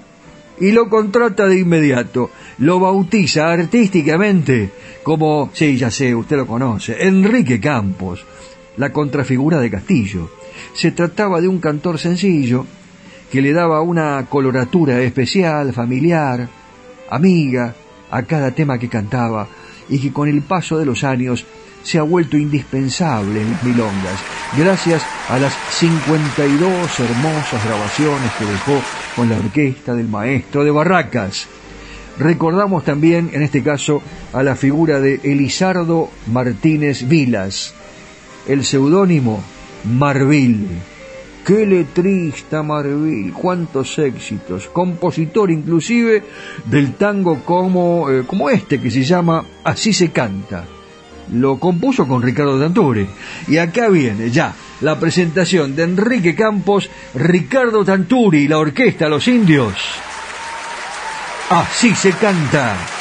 y 0.61 0.73
lo 0.73 0.89
contrata 0.89 1.47
de 1.47 1.59
inmediato. 1.59 2.31
Lo 2.59 2.81
bautiza 2.81 3.53
artísticamente 3.53 4.71
como, 5.03 5.51
sí, 5.53 5.77
ya 5.77 5.91
sé, 5.91 6.15
usted 6.15 6.37
lo 6.37 6.47
conoce, 6.47 6.97
Enrique 7.07 7.59
Campos 7.61 8.25
la 8.81 8.93
contrafigura 8.95 9.61
de 9.61 9.71
Castillo. 9.71 10.31
Se 10.73 10.90
trataba 10.90 11.43
de 11.43 11.49
un 11.49 11.61
cantor 11.61 11.99
sencillo 11.99 12.64
que 13.31 13.43
le 13.43 13.53
daba 13.53 13.83
una 13.83 14.25
coloratura 14.27 15.01
especial, 15.03 15.75
familiar, 15.75 16.49
amiga 17.11 17.75
a 18.11 18.23
cada 18.23 18.53
tema 18.53 18.79
que 18.79 18.88
cantaba 18.88 19.47
y 19.90 19.99
que 20.01 20.12
con 20.12 20.29
el 20.29 20.40
paso 20.40 20.79
de 20.79 20.87
los 20.87 21.05
años 21.05 21.45
se 21.83 21.99
ha 21.99 22.03
vuelto 22.03 22.38
indispensable 22.38 23.43
en 23.43 23.59
milongas, 23.62 24.19
gracias 24.57 25.03
a 25.29 25.38
las 25.38 25.53
52 25.73 27.01
hermosas 27.01 27.64
grabaciones 27.64 28.33
que 28.38 28.47
dejó 28.47 28.83
con 29.14 29.29
la 29.29 29.37
orquesta 29.37 29.95
del 29.95 30.09
maestro 30.09 30.64
de 30.64 30.71
Barracas. 30.71 31.49
Recordamos 32.19 32.85
también, 32.85 33.31
en 33.33 33.43
este 33.43 33.62
caso, 33.62 34.03
a 34.33 34.43
la 34.43 34.57
figura 34.57 35.01
de 35.01 35.21
Elizardo 35.23 36.11
Martínez 36.27 37.07
Vilas, 37.09 37.75
el 38.46 38.64
seudónimo 38.64 39.42
Marvil. 39.85 40.66
Qué 41.44 41.66
letrista 41.66 42.62
Marvil, 42.62 43.33
cuántos 43.33 43.98
éxitos, 43.98 44.68
compositor 44.68 45.50
inclusive 45.50 46.22
del 46.66 46.94
tango 46.94 47.42
como, 47.44 48.11
eh, 48.11 48.24
como 48.26 48.50
este 48.50 48.81
que 48.81 48.90
se 48.90 49.03
llama 49.03 49.44
Así 49.64 49.92
se 49.92 50.11
canta. 50.11 50.64
Lo 51.33 51.59
compuso 51.59 52.07
con 52.07 52.22
Ricardo 52.22 52.59
Tanturi. 52.59 53.07
Y 53.48 53.57
acá 53.57 53.88
viene 53.88 54.31
ya 54.31 54.55
la 54.81 54.98
presentación 54.98 55.76
de 55.76 55.85
Enrique 55.85 56.35
Campos, 56.35 56.90
Ricardo 57.14 57.85
Tanturi 57.85 58.40
y 58.40 58.48
la 58.48 58.59
orquesta 58.59 59.09
Los 59.09 59.29
Indios. 59.29 59.74
Así 61.50 61.94
se 61.94 62.12
canta. 62.12 63.00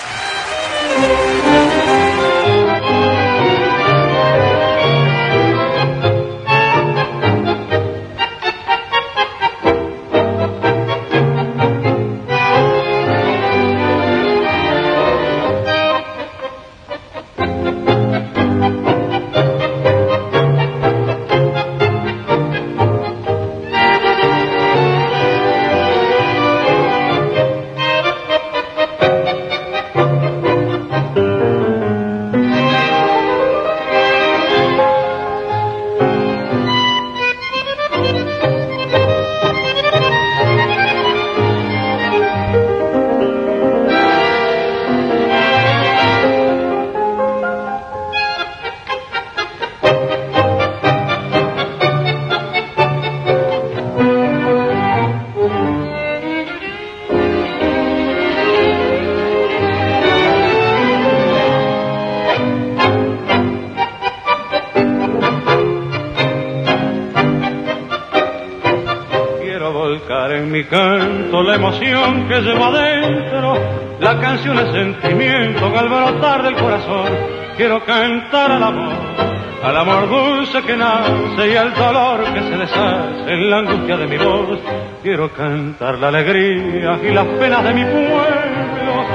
Al 79.64 79.78
amor 79.78 80.10
dulce 80.10 80.62
que 80.64 80.76
nace 80.76 81.52
y 81.52 81.56
al 81.56 81.74
dolor 81.74 82.24
que 82.34 82.42
se 82.42 82.58
deshace 82.58 83.34
en 83.34 83.50
la 83.50 83.58
angustia 83.58 83.98
de 83.98 84.08
mi 84.08 84.18
voz. 84.18 84.60
Quiero 85.04 85.30
cantar 85.34 85.98
la 86.00 86.08
alegría 86.08 87.00
y 87.04 87.14
las 87.14 87.26
penas 87.26 87.64
de 87.64 87.74
mi 87.74 87.84
pueblo, 87.84 89.06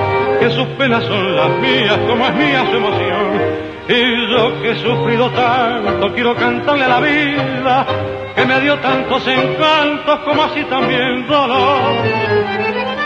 que 0.40 0.50
sus 0.50 0.66
penas 0.78 1.04
son 1.04 1.36
las 1.36 1.50
mías 1.58 1.98
como 2.06 2.26
es 2.26 2.34
mía 2.34 2.64
su 2.70 2.76
emoción. 2.76 3.64
Y 3.88 4.30
yo 4.30 4.62
que 4.62 4.70
he 4.70 4.76
sufrido 4.76 5.30
tanto, 5.30 6.12
quiero 6.14 6.34
cantarle 6.34 6.84
a 6.84 6.88
la 6.88 7.00
vida 7.00 7.86
que 8.34 8.44
me 8.44 8.60
dio 8.60 8.78
tantos 8.78 9.26
encantos 9.26 10.18
como 10.20 10.42
así 10.44 10.62
también 10.64 11.26
dolor. 11.26 11.80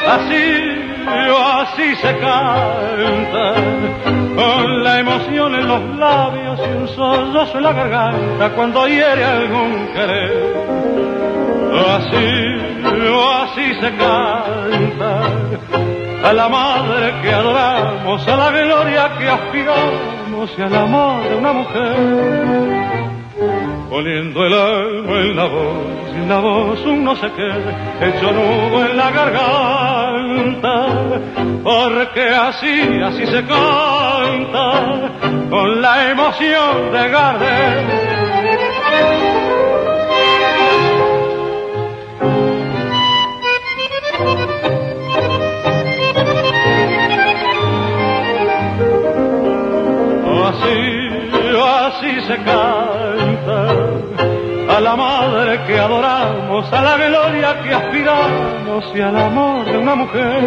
Así, 0.08 0.78
así 1.06 1.96
se 1.96 2.16
canta, 2.18 3.54
con 4.37 4.84
la 4.84 5.00
emoción 5.00 5.54
en 5.54 5.68
los 5.68 5.96
labios 5.96 6.38
sollozo 6.94 7.59
en 7.59 7.62
la 7.62 7.72
garganta 7.72 8.51
cuando 8.55 8.87
hiere 8.87 9.24
algún 9.24 9.88
querer. 9.94 10.57
Así, 11.96 12.27
así 13.42 13.74
se 13.81 13.90
canta, 13.96 15.20
a 16.24 16.33
la 16.33 16.48
madre 16.48 17.14
que 17.22 17.33
adoramos, 17.33 18.27
a 18.27 18.37
la 18.37 18.51
gloria 18.51 19.11
que 19.18 19.29
aspiramos 19.29 20.51
y 20.57 20.62
al 20.62 20.74
amor 20.74 21.29
de 21.29 21.37
una 21.37 21.53
mujer 21.53 22.79
poniendo 23.88 24.44
el 24.46 24.53
alma 24.53 25.20
en 25.20 25.37
la 25.37 25.44
voz, 25.44 26.11
sin 26.12 26.29
la 26.29 26.40
voz 26.40 26.81
un 26.85 27.05
no 27.05 27.16
sé 27.16 27.31
qué, 27.37 27.48
hecho 28.07 28.33
nudo 28.33 28.85
en 28.85 28.96
la 28.96 29.11
garganta, 29.11 29.67
porque 31.62 32.29
así, 32.29 33.01
así 33.03 33.27
se 33.27 33.44
canta, 33.44 35.11
con 35.51 35.83
la 35.83 36.11
emoción 36.11 36.92
de 36.92 37.09
Gardel. 37.09 37.87
Así, 50.48 50.88
así 51.62 52.20
se 52.27 52.37
canta 52.38 53.78
a 54.79 54.81
la 54.81 54.95
madre 54.95 55.59
que 55.67 55.77
adoramos, 55.77 56.73
a 56.73 56.83
la 56.83 56.97
gloria 56.97 57.61
que 57.64 57.75
aspiramos 57.75 58.85
y 58.95 59.01
al 59.01 59.17
amor 59.17 59.64
de 59.64 59.77
una 59.77 59.95
mujer. 59.97 60.41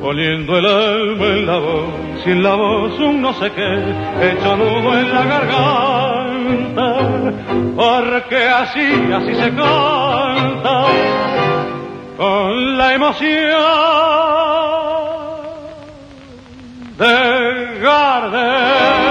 Poniendo 0.00 0.56
el 0.56 0.66
alma 0.66 1.26
en 1.26 1.46
la 1.46 1.58
voz, 1.58 1.88
sin 2.22 2.44
la 2.44 2.54
voz 2.54 3.00
un 3.00 3.20
no 3.20 3.32
sé 3.32 3.50
qué, 3.50 3.70
hecho 4.28 4.56
nudo 4.56 4.96
en 4.96 5.12
la 5.12 5.24
garganta, 5.24 6.88
porque 7.74 8.48
así, 8.48 9.12
así 9.12 9.34
se 9.34 9.50
canta, 9.50 10.84
con 12.16 12.78
la 12.78 12.94
emoción 12.94 13.56
de 16.96 17.80
Gardel. 17.82 19.05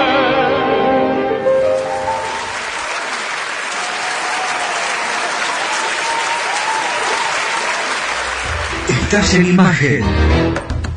Estás 9.06 9.34
en 9.34 9.46
imagen. 9.46 10.02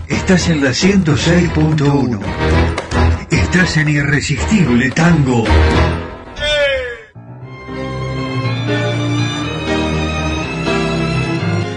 Estás 0.07 0.49
en 0.49 0.63
la 0.63 0.71
106.1. 0.71 2.19
Estás 3.29 3.77
en 3.77 3.89
Irresistible 3.89 4.89
Tango. 4.89 5.43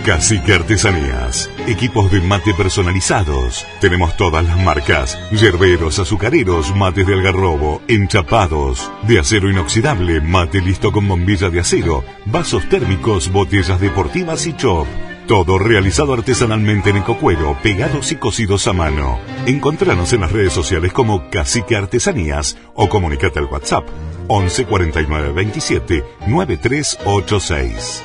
Cacique 0.06 0.54
Artesanías. 0.54 1.50
Equipos 1.66 2.10
de 2.10 2.22
mate 2.22 2.54
personalizados. 2.54 3.66
Tenemos 3.82 4.16
todas 4.16 4.42
las 4.42 4.58
marcas. 4.58 5.18
Yerberos, 5.32 5.98
azucareros, 5.98 6.74
mates 6.74 7.06
de 7.06 7.12
algarrobo, 7.12 7.82
enchapados, 7.88 8.90
de 9.02 9.18
acero 9.18 9.50
inoxidable, 9.50 10.22
mate 10.22 10.62
listo 10.62 10.92
con 10.92 11.06
bombilla 11.06 11.50
de 11.50 11.60
acero, 11.60 12.02
vasos 12.24 12.66
térmicos, 12.70 13.30
botellas 13.30 13.78
deportivas 13.78 14.46
y 14.46 14.56
chop. 14.56 14.86
Todo 15.32 15.58
realizado 15.58 16.12
artesanalmente 16.12 16.90
en 16.90 16.98
ecocuero, 16.98 17.56
pegados 17.62 18.12
y 18.12 18.16
cosidos 18.16 18.66
a 18.66 18.74
mano. 18.74 19.18
Encontranos 19.46 20.12
en 20.12 20.20
las 20.20 20.30
redes 20.30 20.52
sociales 20.52 20.92
como 20.92 21.30
Cacique 21.30 21.74
Artesanías 21.74 22.58
o 22.74 22.90
comunicate 22.90 23.38
al 23.38 23.46
WhatsApp 23.46 23.88
11 24.28 24.66
49 24.66 25.32
27 25.32 26.04
9386. 26.26 28.02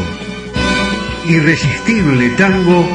Irresistible 1.29 2.31
Tango 2.31 2.85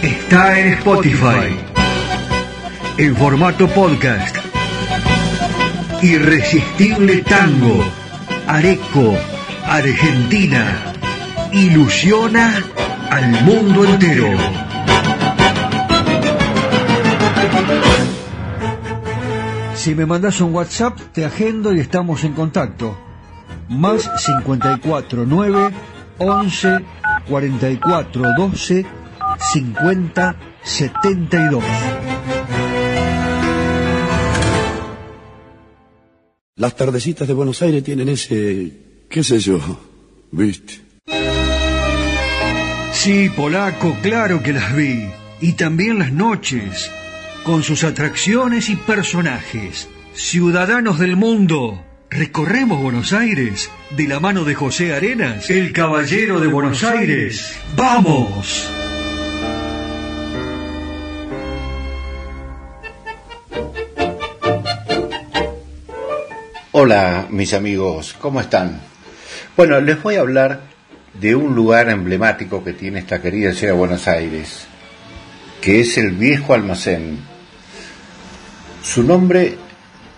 está 0.00 0.58
en 0.58 0.68
Spotify. 0.68 1.54
En 2.96 3.14
formato 3.14 3.68
podcast. 3.68 4.34
Irresistible 6.00 7.18
Tango. 7.18 7.84
Areco, 8.46 9.14
Argentina. 9.66 10.94
Ilusiona 11.52 12.64
al 13.10 13.44
mundo 13.44 13.84
entero. 13.84 14.30
Si 19.74 19.94
me 19.94 20.06
mandas 20.06 20.40
un 20.40 20.54
WhatsApp, 20.54 20.98
te 21.12 21.26
agendo 21.26 21.74
y 21.74 21.80
estamos 21.80 22.24
en 22.24 22.32
contacto. 22.32 23.07
Más 23.68 24.10
54 24.24 25.24
9 25.26 25.70
11 26.18 26.78
44 27.28 28.22
12 28.36 28.86
50 29.52 30.36
72. 30.62 31.64
Las 36.56 36.74
tardecitas 36.74 37.28
de 37.28 37.34
Buenos 37.34 37.62
Aires 37.62 37.84
tienen 37.84 38.08
ese, 38.08 39.04
qué 39.08 39.22
sé 39.22 39.38
yo, 39.38 39.60
viste. 40.32 40.80
Sí, 42.92 43.28
polaco, 43.28 43.96
claro 44.02 44.42
que 44.42 44.52
las 44.52 44.74
vi. 44.74 45.08
Y 45.40 45.52
también 45.52 46.00
las 46.00 46.12
noches, 46.12 46.90
con 47.44 47.62
sus 47.62 47.84
atracciones 47.84 48.68
y 48.70 48.76
personajes. 48.76 49.88
Ciudadanos 50.14 50.98
del 50.98 51.14
mundo, 51.14 51.84
recorremos 52.10 52.80
Buenos 52.80 53.12
Aires 53.12 53.70
de 53.90 54.08
la 54.08 54.20
mano 54.20 54.44
de 54.44 54.54
José 54.54 54.94
Arenas, 54.94 55.50
el 55.50 55.72
caballero 55.72 56.40
de 56.40 56.46
Buenos 56.46 56.82
Aires. 56.84 57.58
¡Vamos! 57.76 58.68
Hola 66.72 67.26
mis 67.30 67.54
amigos, 67.54 68.14
¿cómo 68.20 68.40
están? 68.40 68.80
Bueno, 69.56 69.80
les 69.80 70.00
voy 70.02 70.14
a 70.14 70.20
hablar 70.20 70.62
de 71.14 71.34
un 71.34 71.54
lugar 71.54 71.90
emblemático 71.90 72.62
que 72.62 72.72
tiene 72.72 73.00
esta 73.00 73.20
querida 73.20 73.52
ciudad 73.52 73.72
de 73.72 73.78
Buenos 73.78 74.06
Aires, 74.06 74.66
que 75.60 75.80
es 75.80 75.98
el 75.98 76.12
viejo 76.12 76.54
almacén. 76.54 77.18
Su 78.82 79.02
nombre 79.02 79.58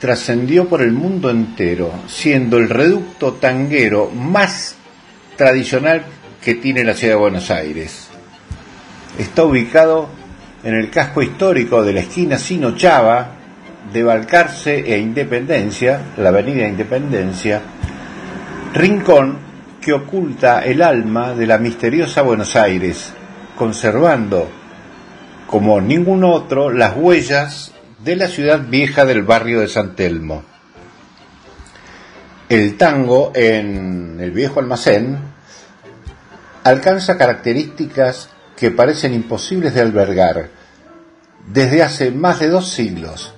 trascendió 0.00 0.66
por 0.66 0.80
el 0.80 0.92
mundo 0.92 1.28
entero, 1.28 1.92
siendo 2.08 2.56
el 2.56 2.70
reducto 2.70 3.34
tanguero 3.34 4.10
más 4.10 4.74
tradicional 5.36 6.02
que 6.42 6.54
tiene 6.54 6.82
la 6.84 6.94
ciudad 6.94 7.14
de 7.14 7.20
Buenos 7.20 7.50
Aires. 7.50 8.08
Está 9.18 9.44
ubicado 9.44 10.08
en 10.64 10.74
el 10.74 10.88
casco 10.88 11.22
histórico 11.22 11.84
de 11.84 11.92
la 11.92 12.00
esquina 12.00 12.38
Sino 12.38 12.74
Chava, 12.76 13.36
de 13.92 14.02
Balcarce 14.02 14.78
e 14.78 14.98
Independencia, 14.98 16.00
la 16.16 16.30
avenida 16.30 16.66
Independencia, 16.66 17.60
rincón 18.72 19.36
que 19.82 19.92
oculta 19.92 20.64
el 20.64 20.80
alma 20.80 21.34
de 21.34 21.46
la 21.46 21.58
misteriosa 21.58 22.22
Buenos 22.22 22.56
Aires, 22.56 23.12
conservando, 23.54 24.48
como 25.46 25.78
ningún 25.78 26.24
otro, 26.24 26.70
las 26.70 26.96
huellas 26.96 27.74
de 28.04 28.16
la 28.16 28.28
ciudad 28.28 28.60
vieja 28.66 29.04
del 29.04 29.22
barrio 29.22 29.60
de 29.60 29.68
San 29.68 29.94
Telmo. 29.94 30.42
El 32.48 32.76
tango 32.76 33.30
en 33.34 34.18
el 34.20 34.30
viejo 34.30 34.58
almacén 34.58 35.18
alcanza 36.64 37.18
características 37.18 38.30
que 38.56 38.70
parecen 38.70 39.14
imposibles 39.14 39.74
de 39.74 39.82
albergar 39.82 40.48
desde 41.46 41.82
hace 41.82 42.10
más 42.10 42.40
de 42.40 42.48
dos 42.48 42.70
siglos. 42.70 43.34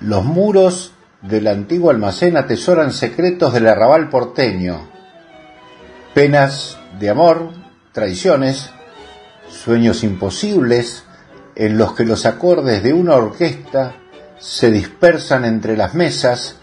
Los 0.00 0.24
muros 0.24 0.92
del 1.22 1.46
antiguo 1.46 1.90
almacén 1.90 2.36
atesoran 2.36 2.92
secretos 2.92 3.52
del 3.52 3.66
arrabal 3.66 4.08
porteño, 4.08 4.88
penas 6.14 6.78
de 6.98 7.10
amor, 7.10 7.50
traiciones, 7.92 8.70
sueños 9.50 10.04
imposibles 10.04 11.04
en 11.58 11.76
los 11.76 11.92
que 11.94 12.04
los 12.04 12.24
acordes 12.24 12.84
de 12.84 12.92
una 12.92 13.16
orquesta 13.16 13.96
se 14.38 14.70
dispersan 14.70 15.44
entre 15.44 15.76
las 15.76 15.92
mesas 15.92 16.56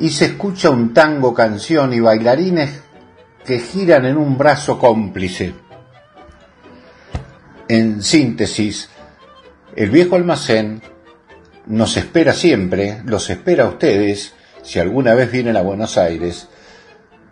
y 0.00 0.10
se 0.10 0.26
escucha 0.26 0.68
un 0.70 0.92
tango 0.92 1.32
canción 1.32 1.94
y 1.94 2.00
bailarines 2.00 2.82
que 3.44 3.60
giran 3.60 4.04
en 4.04 4.16
un 4.16 4.36
brazo 4.36 4.80
cómplice. 4.80 5.54
En 7.68 8.02
síntesis, 8.02 8.90
el 9.76 9.90
viejo 9.90 10.16
almacén 10.16 10.82
nos 11.66 11.96
espera 11.96 12.32
siempre, 12.32 13.00
los 13.04 13.30
espera 13.30 13.64
a 13.64 13.68
ustedes, 13.68 14.34
si 14.62 14.80
alguna 14.80 15.14
vez 15.14 15.30
vienen 15.30 15.56
a 15.56 15.62
Buenos 15.62 15.96
Aires, 15.96 16.48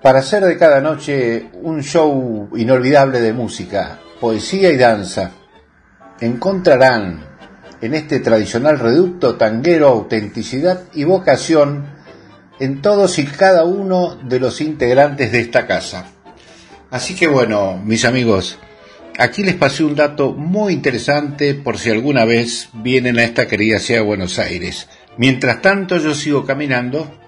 para 0.00 0.20
hacer 0.20 0.44
de 0.44 0.56
cada 0.56 0.80
noche 0.80 1.50
un 1.54 1.82
show 1.82 2.48
inolvidable 2.56 3.20
de 3.20 3.32
música, 3.32 3.98
poesía 4.20 4.70
y 4.70 4.76
danza. 4.76 5.32
Encontrarán 6.22 7.26
en 7.80 7.94
este 7.94 8.20
tradicional 8.20 8.78
reducto 8.78 9.34
tanguero 9.34 9.88
autenticidad 9.88 10.84
y 10.94 11.02
vocación 11.02 11.86
en 12.60 12.80
todos 12.80 13.18
y 13.18 13.24
cada 13.24 13.64
uno 13.64 14.14
de 14.22 14.38
los 14.38 14.60
integrantes 14.60 15.32
de 15.32 15.40
esta 15.40 15.66
casa. 15.66 16.06
Así 16.92 17.16
que 17.16 17.26
bueno, 17.26 17.76
mis 17.84 18.04
amigos, 18.04 18.56
aquí 19.18 19.42
les 19.42 19.56
pasé 19.56 19.82
un 19.82 19.96
dato 19.96 20.30
muy 20.32 20.74
interesante 20.74 21.54
por 21.54 21.76
si 21.76 21.90
alguna 21.90 22.24
vez 22.24 22.68
vienen 22.72 23.18
a 23.18 23.24
esta 23.24 23.48
querida 23.48 23.80
ciudad 23.80 24.02
de 24.02 24.06
Buenos 24.06 24.38
Aires. 24.38 24.88
Mientras 25.16 25.60
tanto 25.60 25.96
yo 25.96 26.14
sigo 26.14 26.46
caminando 26.46 27.18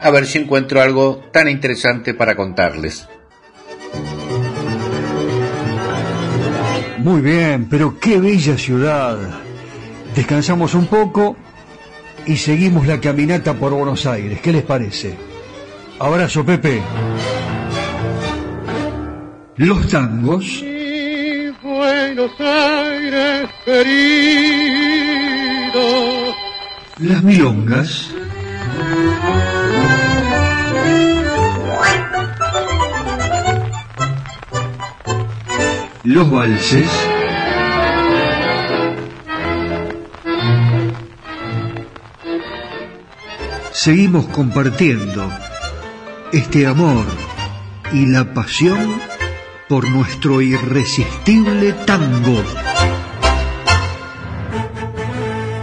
a 0.00 0.10
ver 0.10 0.26
si 0.26 0.38
encuentro 0.38 0.82
algo 0.82 1.22
tan 1.30 1.48
interesante 1.48 2.12
para 2.12 2.34
contarles. 2.34 3.06
Muy 7.02 7.22
bien, 7.22 7.66
pero 7.70 7.98
qué 7.98 8.20
bella 8.20 8.58
ciudad. 8.58 9.16
Descansamos 10.14 10.74
un 10.74 10.86
poco 10.86 11.34
y 12.26 12.36
seguimos 12.36 12.86
la 12.86 13.00
caminata 13.00 13.54
por 13.54 13.72
Buenos 13.72 14.04
Aires. 14.04 14.40
¿Qué 14.42 14.52
les 14.52 14.62
parece? 14.62 15.16
Abrazo, 15.98 16.44
Pepe. 16.44 16.82
Los 19.56 19.88
tangos. 19.88 20.62
Buenos 21.62 22.32
Aires 22.38 23.48
querido. 23.64 23.90
Las 26.98 27.22
milongas. 27.22 28.10
Los 36.02 36.30
valses. 36.30 36.88
Seguimos 43.70 44.26
compartiendo 44.28 45.30
este 46.32 46.66
amor 46.66 47.04
y 47.92 48.06
la 48.06 48.32
pasión 48.32 48.94
por 49.68 49.90
nuestro 49.90 50.40
irresistible 50.40 51.74
tango. 51.84 52.42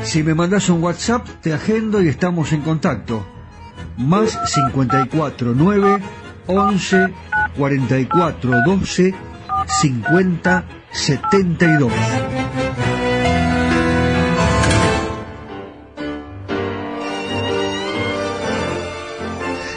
Si 0.03 0.21
me 0.21 0.35
mandas 0.35 0.69
un 0.69 0.83
WhatsApp, 0.83 1.27
te 1.41 1.51
agendo 1.51 1.99
y 2.03 2.09
estamos 2.09 2.53
en 2.53 2.61
contacto. 2.61 3.25
Más 3.97 4.37
54 4.53 5.53
9 5.55 5.99
11 6.45 7.13
44 7.57 8.51
12 8.65 9.26
50 9.67 10.65
72. 10.91 11.91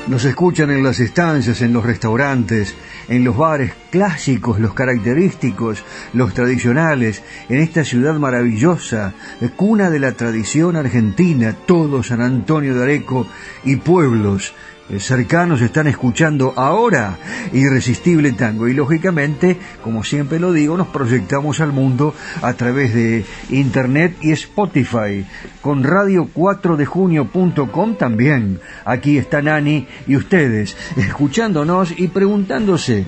Nos 0.07 0.24
escuchan 0.24 0.70
en 0.70 0.83
las 0.83 0.98
estancias, 0.98 1.62
en 1.62 1.72
los 1.72 1.85
restaurantes, 1.85 2.74
en 3.09 3.22
los 3.22 3.37
bares 3.37 3.72
clásicos, 3.90 4.59
los 4.59 4.74
característicos, 4.74 5.85
los 6.14 6.35
tradicionales, 6.35 7.22
en 7.48 7.61
esta 7.61 7.85
ciudad 7.85 8.14
maravillosa, 8.14 9.14
cuna 9.57 9.88
de 9.88 10.00
la 10.00 10.12
tradición 10.12 10.74
argentina, 10.74 11.55
todo 11.64 12.03
San 12.03 12.22
Antonio 12.22 12.74
de 12.74 12.83
Areco 12.83 13.29
y 13.62 13.76
pueblos 13.76 14.48
eh, 14.48 14.70
cercanos 14.98 15.61
están 15.61 15.87
escuchando 15.87 16.55
ahora 16.57 17.18
Irresistible 17.53 18.33
Tango 18.33 18.66
y 18.68 18.74
lógicamente, 18.74 19.59
como 19.83 20.03
siempre 20.03 20.40
lo 20.40 20.53
digo, 20.53 20.76
nos 20.76 20.88
proyectamos 20.88 21.61
al 21.61 21.72
mundo 21.72 22.12
a 22.42 22.55
través 22.55 22.92
de 22.94 23.24
Internet 23.50 24.16
y 24.20 24.33
Spotify 24.33 25.24
con 25.61 25.85
radio4dejunio.com 25.85 27.94
también. 27.96 28.59
Aquí 28.85 29.18
está 29.18 29.40
Nani 29.42 29.87
y 30.07 30.16
ustedes 30.16 30.76
escuchándonos 30.96 31.92
y 31.96 32.09
preguntándose 32.09 33.07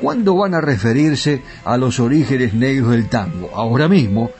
¿cuándo 0.00 0.36
van 0.36 0.54
a 0.54 0.60
referirse 0.60 1.42
a 1.64 1.76
los 1.76 2.00
orígenes 2.00 2.54
negros 2.54 2.90
del 2.90 3.08
tango? 3.08 3.50
Ahora 3.54 3.88
mismo, 3.88 4.30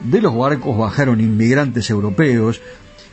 de 0.00 0.20
los 0.20 0.36
barcos 0.36 0.76
bajaron 0.76 1.20
inmigrantes 1.20 1.90
europeos, 1.90 2.60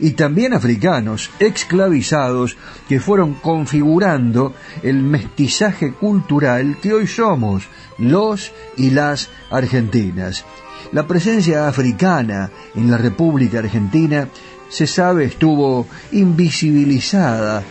y 0.02 0.12
también 0.12 0.54
africanos, 0.54 1.30
esclavizados, 1.40 2.58
que 2.90 3.00
fueron 3.00 3.36
configurando 3.36 4.54
el 4.82 5.04
mestizaje 5.04 5.94
cultural 5.94 6.78
que 6.82 6.94
hoy 6.94 7.08
somos, 7.08 7.68
los 8.00 8.52
y 8.76 8.90
las 8.90 9.30
argentinas. 9.52 10.44
La 10.92 11.06
presencia 11.08 11.68
africana 11.68 12.50
en 12.76 12.90
la 12.90 12.98
República 12.98 13.60
Argentina, 13.60 14.28
se 14.68 14.88
sabe, 14.88 15.26
estuvo 15.26 15.88
invisibilizada, 16.14 17.64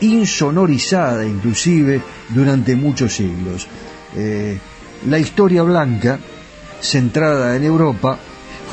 insonorizada 0.00 1.26
inclusive 1.26 2.00
durante 2.28 2.76
muchos 2.76 3.14
siglos. 3.16 3.66
Eh, 4.16 4.58
la 5.08 5.18
historia 5.18 5.62
blanca, 5.64 6.18
centrada 6.80 7.56
en 7.56 7.64
Europa, 7.64 8.18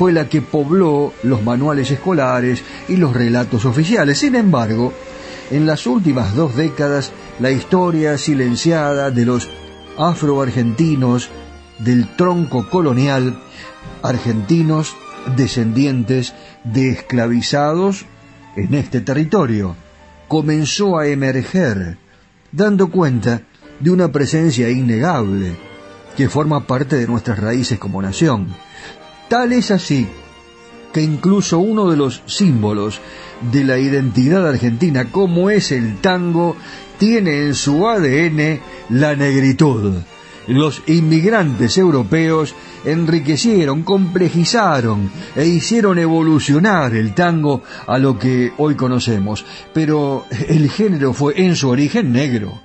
fue 0.00 0.14
la 0.14 0.30
que 0.30 0.40
pobló 0.40 1.12
los 1.24 1.42
manuales 1.42 1.90
escolares 1.90 2.64
y 2.88 2.96
los 2.96 3.12
relatos 3.12 3.66
oficiales. 3.66 4.16
Sin 4.16 4.34
embargo, 4.34 4.94
en 5.50 5.66
las 5.66 5.86
últimas 5.86 6.34
dos 6.34 6.56
décadas, 6.56 7.12
la 7.38 7.50
historia 7.50 8.16
silenciada 8.16 9.10
de 9.10 9.26
los 9.26 9.50
afroargentinos 9.98 11.28
del 11.80 12.16
tronco 12.16 12.66
colonial, 12.70 13.42
argentinos 14.02 14.96
descendientes 15.36 16.32
de 16.64 16.92
esclavizados 16.92 18.06
en 18.56 18.72
este 18.72 19.02
territorio, 19.02 19.76
comenzó 20.28 20.98
a 20.98 21.08
emerger, 21.08 21.98
dando 22.52 22.90
cuenta 22.90 23.42
de 23.78 23.90
una 23.90 24.10
presencia 24.10 24.70
innegable 24.70 25.58
que 26.16 26.30
forma 26.30 26.66
parte 26.66 26.96
de 26.96 27.06
nuestras 27.06 27.38
raíces 27.38 27.78
como 27.78 28.00
nación 28.00 28.48
Tal 29.30 29.52
es 29.52 29.70
así 29.70 30.08
que 30.92 31.00
incluso 31.00 31.60
uno 31.60 31.88
de 31.88 31.96
los 31.96 32.20
símbolos 32.26 33.00
de 33.52 33.62
la 33.62 33.78
identidad 33.78 34.44
argentina, 34.44 35.12
como 35.12 35.50
es 35.50 35.70
el 35.70 35.98
tango, 35.98 36.56
tiene 36.98 37.46
en 37.46 37.54
su 37.54 37.86
ADN 37.86 38.58
la 38.88 39.14
negritud. 39.14 39.92
Los 40.48 40.82
inmigrantes 40.88 41.78
europeos 41.78 42.56
enriquecieron, 42.84 43.84
complejizaron 43.84 45.08
e 45.36 45.46
hicieron 45.46 46.00
evolucionar 46.00 46.96
el 46.96 47.14
tango 47.14 47.62
a 47.86 47.98
lo 48.00 48.18
que 48.18 48.52
hoy 48.58 48.74
conocemos, 48.74 49.44
pero 49.72 50.24
el 50.48 50.68
género 50.68 51.12
fue 51.12 51.40
en 51.40 51.54
su 51.54 51.68
origen 51.68 52.10
negro, 52.10 52.60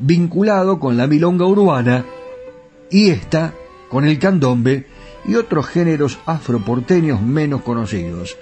vinculado 0.00 0.80
con 0.80 0.96
la 0.96 1.06
milonga 1.06 1.46
urbana 1.46 2.04
y 2.90 3.10
esta 3.10 3.54
con 3.88 4.04
el 4.04 4.18
candombe 4.18 4.97
y 5.28 5.34
otros 5.36 5.66
géneros 5.68 6.18
afroporteños 6.26 7.20
menos 7.20 7.62
conocidos. 7.62 8.36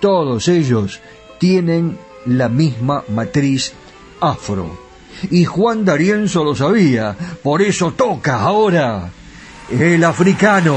Todos 0.00 0.48
ellos 0.48 1.00
tienen 1.38 1.96
la 2.26 2.48
misma 2.48 3.04
matriz 3.08 3.72
afro. 4.20 4.78
Y 5.30 5.44
Juan 5.44 5.84
D'Arienzo 5.84 6.42
lo 6.42 6.56
sabía, 6.56 7.16
por 7.42 7.62
eso 7.62 7.92
toca 7.92 8.40
ahora 8.40 9.10
el 9.70 10.02
africano. 10.02 10.76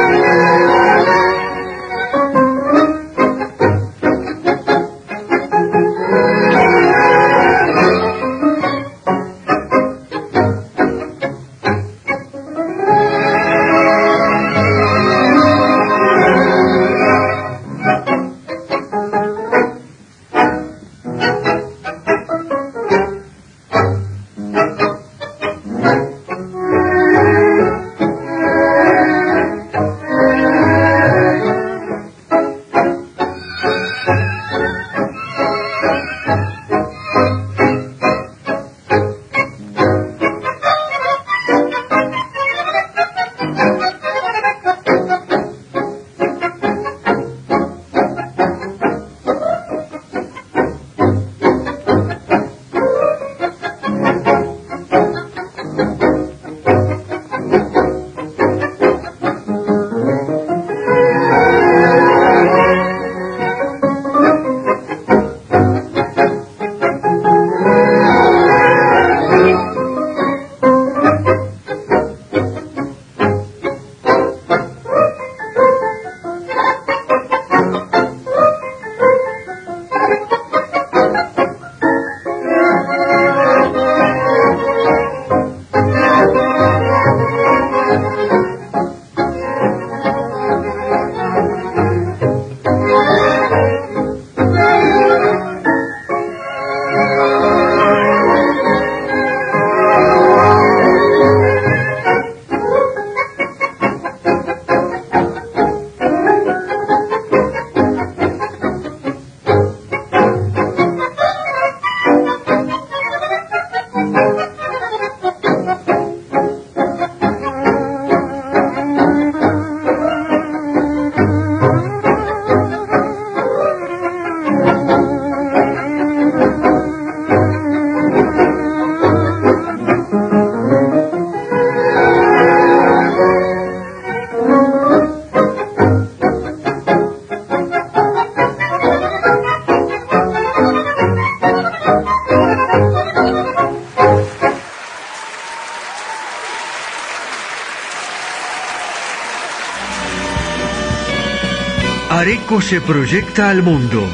Se 152.59 152.81
proyecta 152.81 153.49
al 153.49 153.63
mundo. 153.63 154.05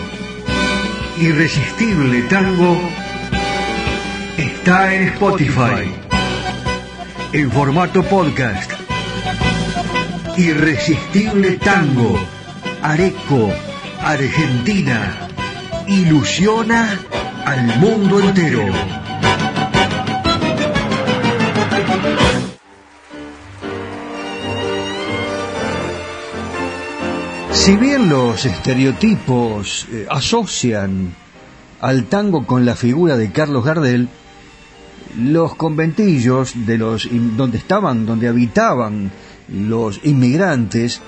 Irresistible 1.20 2.22
Tango 2.24 2.80
está 4.38 4.94
en 4.94 5.08
Spotify. 5.10 5.92
En 7.34 7.52
formato 7.52 8.04
podcast. 8.04 8.72
Irresistible 10.38 11.54
Tango. 11.54 12.18
Areco, 12.84 13.52
Argentina. 14.02 15.28
Ilusiona 15.88 17.00
al 17.44 17.80
mundo 17.80 18.20
entero. 18.20 18.66
Si 27.68 27.76
bien 27.76 28.08
los 28.08 28.46
estereotipos 28.46 29.88
eh, 29.92 30.08
asocian 30.10 31.14
al 31.82 32.06
tango 32.06 32.46
con 32.46 32.66
la 32.66 32.78
figura 32.78 33.18
de 33.18 33.34
Carlos 33.34 33.66
Gardel, 33.66 34.08
los 35.20 35.54
conventillos 35.56 36.66
de 36.66 36.78
los 36.78 37.10
donde 37.12 37.58
estaban, 37.58 38.06
donde 38.06 38.30
habitaban 38.30 39.12
los 39.50 40.00
inmigrantes, 40.06 41.02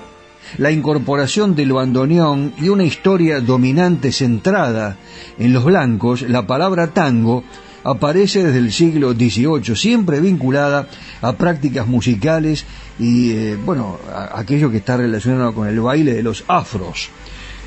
la 0.58 0.70
incorporación 0.70 1.54
del 1.54 1.72
bandoneón 1.72 2.52
y 2.58 2.68
una 2.68 2.84
historia 2.84 3.40
dominante 3.40 4.12
centrada 4.12 4.98
en 5.38 5.54
los 5.54 5.64
blancos, 5.64 6.20
la 6.28 6.46
palabra 6.46 6.88
tango 6.88 7.42
aparece 7.84 8.44
desde 8.44 8.58
el 8.58 8.70
siglo 8.70 9.14
XVIII, 9.14 9.74
siempre 9.74 10.20
vinculada 10.20 10.88
a 11.22 11.32
prácticas 11.32 11.86
musicales 11.86 12.66
y, 13.00 13.30
eh, 13.30 13.56
bueno, 13.56 13.98
aquello 14.34 14.70
que 14.70 14.76
está 14.76 14.98
relacionado 14.98 15.54
con 15.54 15.66
el 15.66 15.80
baile 15.80 16.12
de 16.12 16.22
los 16.22 16.44
afros. 16.46 17.08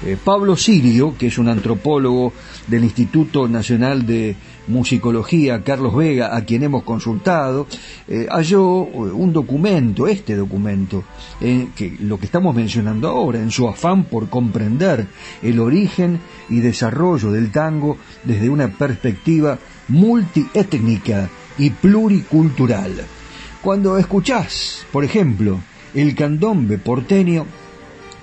Eh, 0.05 0.15
Pablo 0.23 0.55
Sirio, 0.55 1.17
que 1.17 1.27
es 1.27 1.37
un 1.39 1.49
antropólogo 1.49 2.33
del 2.67 2.83
Instituto 2.83 3.47
Nacional 3.47 4.05
de 4.05 4.35
Musicología, 4.67 5.63
Carlos 5.63 5.95
Vega, 5.95 6.35
a 6.35 6.45
quien 6.45 6.63
hemos 6.63 6.83
consultado, 6.83 7.65
eh, 8.07 8.27
halló 8.29 8.63
un 8.63 9.33
documento, 9.33 10.07
este 10.07 10.35
documento, 10.35 11.03
que 11.39 11.97
lo 12.01 12.19
que 12.19 12.25
estamos 12.25 12.53
mencionando 12.53 13.07
ahora, 13.07 13.39
en 13.39 13.49
su 13.49 13.67
afán 13.67 14.03
por 14.03 14.29
comprender 14.29 15.07
el 15.41 15.59
origen 15.59 16.19
y 16.49 16.59
desarrollo 16.59 17.31
del 17.31 17.51
tango 17.51 17.97
desde 18.23 18.49
una 18.49 18.67
perspectiva 18.67 19.57
multiétnica 19.87 21.29
y 21.57 21.71
pluricultural. 21.71 23.22
Cuando 23.63 23.97
escuchás, 23.97 24.85
por 24.91 25.05
ejemplo, 25.05 25.57
el 25.93 26.15
candombe 26.15 26.77
porteño, 26.79 27.45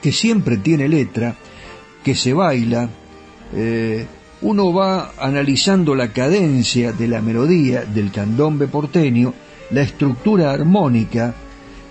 que 0.03 0.13
siempre 0.13 0.59
tiene 0.59 0.87
letra, 0.87 1.35
que 2.05 2.15
se 2.15 2.35
baila, 2.35 2.91
eh, 3.55 4.07
uno 4.43 4.75
va 4.75 5.13
analizando 5.19 5.95
la 5.95 6.13
cadencia 6.13 6.93
de 6.93 7.09
la 7.09 7.23
melodía 7.23 7.87
del 7.87 8.13
candombe 8.13 8.69
porteño, 8.69 9.33
la 9.71 9.81
estructura 9.81 10.53
armónica 10.53 11.35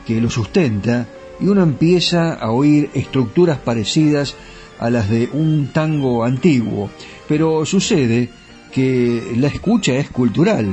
que 0.05 0.21
lo 0.21 0.29
sustenta, 0.29 1.07
y 1.39 1.47
uno 1.47 1.63
empieza 1.63 2.33
a 2.33 2.51
oír 2.51 2.91
estructuras 2.93 3.57
parecidas 3.57 4.35
a 4.77 4.91
las 4.91 5.09
de 5.09 5.27
un 5.33 5.71
tango 5.73 6.23
antiguo, 6.23 6.91
pero 7.27 7.65
sucede 7.65 8.29
que 8.71 9.33
la 9.37 9.47
escucha 9.47 9.95
es 9.95 10.11
cultural 10.11 10.67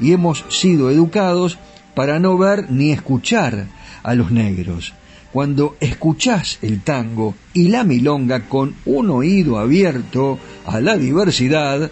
y 0.00 0.10
hemos 0.10 0.44
sido 0.48 0.90
educados 0.90 1.56
para 1.96 2.18
no 2.18 2.36
ver 2.36 2.70
ni 2.70 2.92
escuchar 2.92 3.68
a 4.02 4.14
los 4.14 4.30
negros. 4.30 4.92
Cuando 5.32 5.78
escuchás 5.80 6.58
el 6.60 6.82
tango 6.82 7.34
y 7.54 7.68
la 7.68 7.84
milonga 7.84 8.50
con 8.50 8.74
un 8.84 9.08
oído 9.08 9.58
abierto 9.58 10.38
a 10.66 10.78
la 10.82 10.98
diversidad, 10.98 11.90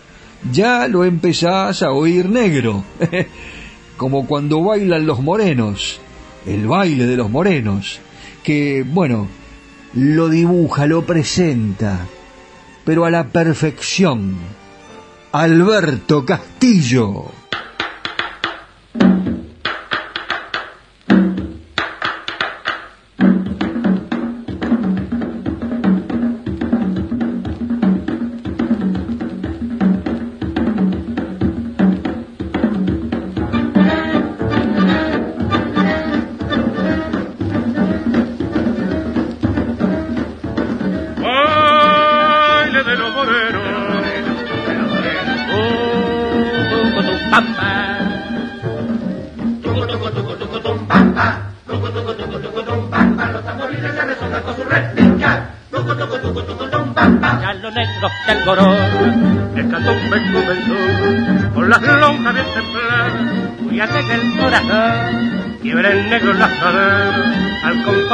ya 0.53 0.89
lo 0.89 1.07
empezás 1.07 1.83
a 1.83 1.91
oír 1.91 2.29
negro. 2.29 2.85
Como 3.97 4.27
cuando 4.27 4.63
bailan 4.63 5.07
los 5.07 5.21
morenos, 5.21 5.99
el 6.45 6.67
baile 6.67 7.07
de 7.07 7.17
los 7.17 7.31
morenos, 7.31 7.99
que, 8.43 8.85
bueno, 8.87 9.27
lo 9.95 10.29
dibuja, 10.29 10.87
lo 10.87 11.07
presenta, 11.07 12.07
pero 12.85 13.07
a 13.07 13.11
la 13.11 13.29
perfección 13.29 14.37
Alberto 15.33 16.27
Castillo. 16.27 17.44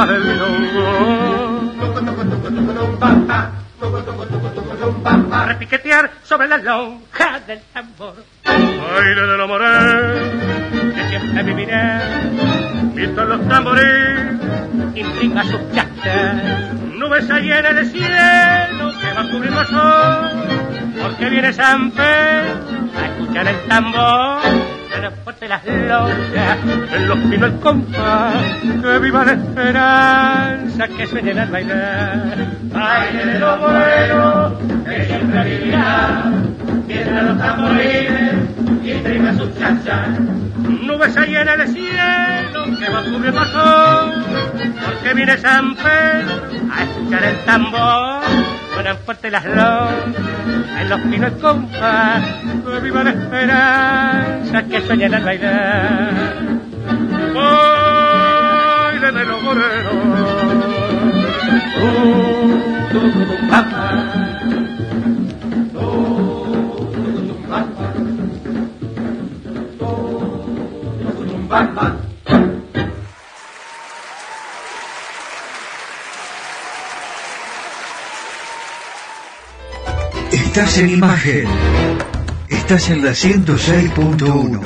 Del 0.06 0.40
Repiquetear 5.46 6.10
sobre 6.22 6.48
la 6.48 6.56
lonja 6.56 7.40
del 7.46 7.60
tambor. 7.72 8.14
Aire 8.44 9.26
de 9.26 9.38
la 9.38 9.46
morena, 9.46 10.14
que 10.94 11.08
siempre 11.08 11.42
viviré. 11.42 12.00
Visto 12.94 13.24
los 13.24 13.48
tambores, 13.48 14.40
intriga 14.94 15.44
sus 15.44 15.72
chachas. 15.72 16.74
Nubes 16.96 17.28
en 17.28 17.78
el 17.78 17.86
cielo 17.86 18.92
que 19.00 19.12
va 19.12 19.30
cubriendo 19.30 19.60
el 19.60 19.66
sol. 19.66 20.30
Porque 21.02 21.28
viene 21.28 21.52
San 21.52 21.92
a 21.98 23.06
escuchar 23.06 23.48
el 23.48 23.68
tambor 23.68 24.40
fuerte 25.08 25.48
las 25.48 25.64
lonjas, 25.64 26.58
en 26.92 27.08
los 27.08 27.18
pinos 27.18 27.50
el 27.50 27.60
compás, 27.60 28.34
que 28.82 28.98
viva 28.98 29.24
la 29.24 29.32
esperanza, 29.32 30.88
que 30.88 31.06
sueñen 31.06 31.38
al 31.38 31.50
bailar. 31.50 32.36
Baile 32.64 33.26
de 33.26 33.38
los 33.38 33.60
morenos, 33.60 34.52
que 34.84 35.04
siempre 35.04 35.44
vivirá, 35.44 36.24
mientras 36.86 37.22
los 37.24 37.38
tamborines 37.38 38.34
y 38.82 38.92
trima 39.02 39.34
sus 39.34 39.58
chachas. 39.58 40.08
Nubes 40.58 41.14
se 41.14 41.26
llena 41.26 41.54
el 41.54 41.68
cielo, 41.68 42.64
que 42.78 42.90
va 42.90 43.00
el 43.00 43.34
sol, 43.52 44.24
porque 44.84 45.14
viene 45.14 45.38
San 45.38 45.74
Pedro 45.76 46.42
a 46.72 46.82
escuchar 46.82 47.24
el 47.24 47.44
tambor 47.44 48.20
suenan 48.80 48.98
fuerte 49.04 49.30
las 49.30 49.44
lonjas, 49.44 50.39
en 50.80 50.88
los 50.88 51.00
pinos 51.00 51.32
el 51.32 51.38
compás, 51.38 52.22
viva 52.82 53.04
la 53.04 53.10
esperanza 53.10 54.62
que 54.64 54.80
sueñan 54.82 55.14
al 55.14 55.24
bailar. 55.24 56.12
Baile 57.34 59.12
de 59.12 59.24
los 59.24 59.42
morenos, 59.42 59.94
uh, 61.82 62.92
tu, 62.92 63.00
tu, 63.10 63.24
Estás 80.60 80.76
en 80.76 80.90
imagen. 80.90 81.48
Estás 82.50 82.90
en 82.90 83.02
la 83.02 83.12
106.1. 83.12 84.60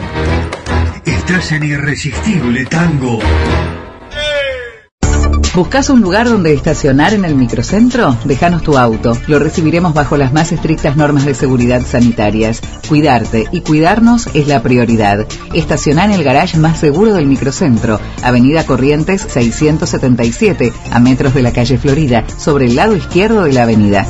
Estás 1.05 1.53
en 1.53 1.62
Irresistible 1.62 2.66
Tango. 2.66 3.20
¿Buscas 5.55 5.90
un 5.90 6.01
lugar 6.01 6.28
donde 6.28 6.53
estacionar 6.53 7.14
en 7.14 7.24
el 7.24 7.36
microcentro? 7.36 8.16
Déjanos 8.24 8.64
tu 8.64 8.76
auto. 8.76 9.16
Lo 9.28 9.38
recibiremos 9.38 9.95
bajo 9.95 10.16
las 10.16 10.32
más 10.32 10.51
estrictas 10.51 10.97
normas 10.97 11.26
de 11.26 11.34
seguridad 11.34 11.82
sanitarias. 11.86 12.61
Cuidarte 12.88 13.47
y 13.53 13.61
cuidarnos 13.61 14.28
es 14.34 14.49
la 14.49 14.64
prioridad. 14.64 15.24
Estacionar 15.55 16.11
en 16.11 16.16
el 16.16 16.24
garage 16.24 16.59
más 16.59 16.80
seguro 16.80 17.14
del 17.14 17.26
microcentro, 17.26 18.01
Avenida 18.24 18.66
Corrientes 18.66 19.24
677, 19.28 20.72
a 20.90 20.99
metros 20.99 21.34
de 21.34 21.42
la 21.42 21.53
calle 21.53 21.78
Florida, 21.78 22.24
sobre 22.36 22.64
el 22.64 22.74
lado 22.74 22.97
izquierdo 22.97 23.45
de 23.45 23.53
la 23.53 23.62
avenida. 23.62 24.09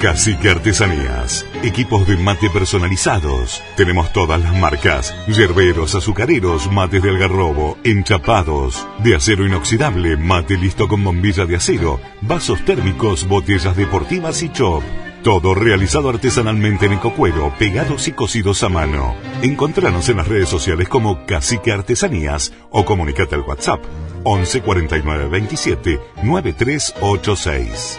Cacique 0.00 0.48
Artesanías. 0.48 1.44
Equipos 1.64 2.06
de 2.06 2.16
mate 2.16 2.48
personalizados. 2.50 3.60
Tenemos 3.76 4.12
todas 4.12 4.40
las 4.40 4.56
marcas. 4.56 5.12
Yerberos, 5.26 5.96
azucareros, 5.96 6.70
mates 6.70 7.02
de 7.02 7.10
algarrobo, 7.10 7.76
enchapados, 7.82 8.86
de 9.02 9.16
acero 9.16 9.44
inoxidable, 9.44 10.16
mate 10.16 10.56
listo 10.56 10.86
con 10.86 11.02
bombilla 11.02 11.46
de 11.46 11.56
acero, 11.56 12.00
vasos 12.20 12.64
térmicos, 12.64 13.26
botellas 13.26 13.76
deportivas 13.76 14.40
y 14.44 14.50
chop. 14.50 14.84
Todo 15.24 15.52
realizado 15.56 16.10
artesanalmente 16.10 16.86
en 16.86 16.92
ecocuero, 16.92 17.52
pegados 17.58 18.06
y 18.06 18.12
cosidos 18.12 18.62
a 18.62 18.68
mano. 18.68 19.16
Encontranos 19.42 20.08
en 20.08 20.18
las 20.18 20.28
redes 20.28 20.48
sociales 20.48 20.88
como 20.88 21.26
Cacique 21.26 21.72
Artesanías 21.72 22.52
o 22.70 22.84
comunicate 22.84 23.34
al 23.34 23.40
WhatsApp 23.40 23.80
11 24.22 24.60
49 24.60 25.28
27 25.28 26.00
9386. 26.22 27.98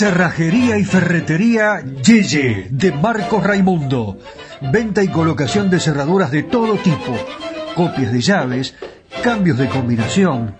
Cerrajería 0.00 0.78
y 0.78 0.84
Ferretería 0.84 1.84
Yeye 1.84 2.68
de 2.70 2.90
Marcos 2.90 3.44
Raimundo. 3.44 4.16
Venta 4.72 5.02
y 5.02 5.08
colocación 5.08 5.68
de 5.68 5.78
cerraduras 5.78 6.30
de 6.30 6.42
todo 6.42 6.76
tipo, 6.76 7.14
copias 7.76 8.10
de 8.10 8.22
llaves, 8.22 8.74
cambios 9.22 9.58
de 9.58 9.68
combinación. 9.68 10.56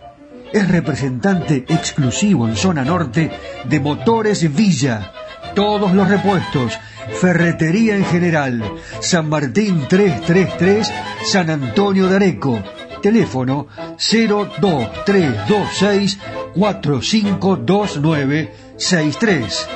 Es 0.52 0.68
representante 0.68 1.64
exclusivo 1.68 2.46
en 2.46 2.54
zona 2.54 2.84
norte 2.84 3.30
de 3.64 3.80
Motores 3.80 4.54
Villa. 4.54 5.10
Todos 5.54 5.94
los 5.94 6.06
repuestos. 6.06 6.78
Ferretería 7.18 7.96
en 7.96 8.04
general. 8.04 8.62
San 9.00 9.30
Martín 9.30 9.86
333, 9.88 10.92
San 11.24 11.48
Antonio 11.48 12.08
de 12.08 12.16
Areco. 12.16 12.62
Teléfono 13.00 13.68
02326 13.96 16.18
4529 16.52 18.69
63. 18.80 19.68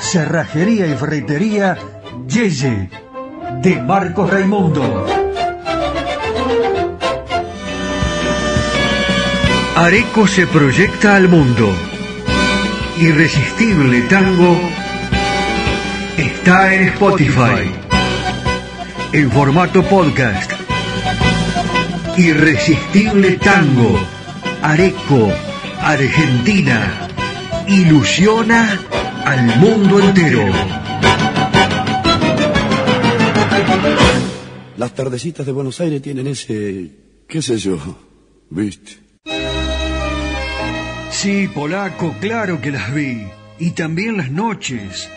Cerrajería 0.00 0.86
y 0.86 0.96
ferretería 0.96 1.76
Yeye 2.26 2.88
de 3.60 3.82
Marcos 3.82 4.30
Raimundo. 4.30 5.06
Areco 9.76 10.26
se 10.26 10.46
proyecta 10.46 11.16
al 11.16 11.28
mundo. 11.28 11.70
Irresistible 12.98 14.00
Tango 14.02 14.58
está 16.16 16.74
en 16.74 16.88
Spotify. 16.88 17.70
En 19.12 19.30
formato 19.30 19.82
podcast. 19.82 20.50
Irresistible 22.16 23.32
Tango. 23.32 24.00
Areco, 24.62 25.30
Argentina 25.82 27.07
ilusiona 27.68 28.80
al 29.24 29.58
mundo 29.58 30.00
entero. 30.00 30.44
Las 34.76 34.94
tardecitas 34.94 35.44
de 35.44 35.52
Buenos 35.52 35.80
Aires 35.80 36.00
tienen 36.00 36.26
ese, 36.28 36.90
qué 37.28 37.42
sé 37.42 37.58
yo, 37.58 37.78
viste. 38.50 38.98
Sí, 41.10 41.48
polaco, 41.48 42.14
claro 42.20 42.60
que 42.60 42.70
las 42.70 42.94
vi. 42.94 43.26
Y 43.58 43.72
también 43.72 44.16
las 44.16 44.30
noches, 44.30 45.10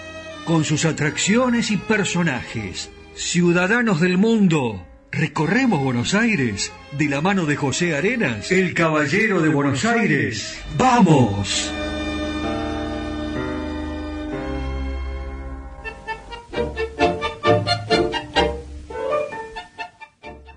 con 0.45 0.64
sus 0.66 0.86
atracciones 0.86 1.70
y 1.70 1.78
personajes. 1.78 2.89
Ciudadanos 3.14 4.02
del 4.02 4.18
mundo, 4.18 4.84
recorremos 5.12 5.84
Buenos 5.84 6.16
Aires 6.16 6.72
de 6.97 7.06
la 7.08 7.22
mano 7.22 7.45
de 7.45 7.56
José 7.56 7.95
Arenas, 7.95 8.52
el 8.52 8.74
caballero 8.74 9.41
de 9.41 9.49
Buenos 9.49 9.86
Aires. 9.86 10.60
¡Vamos! 10.76 11.72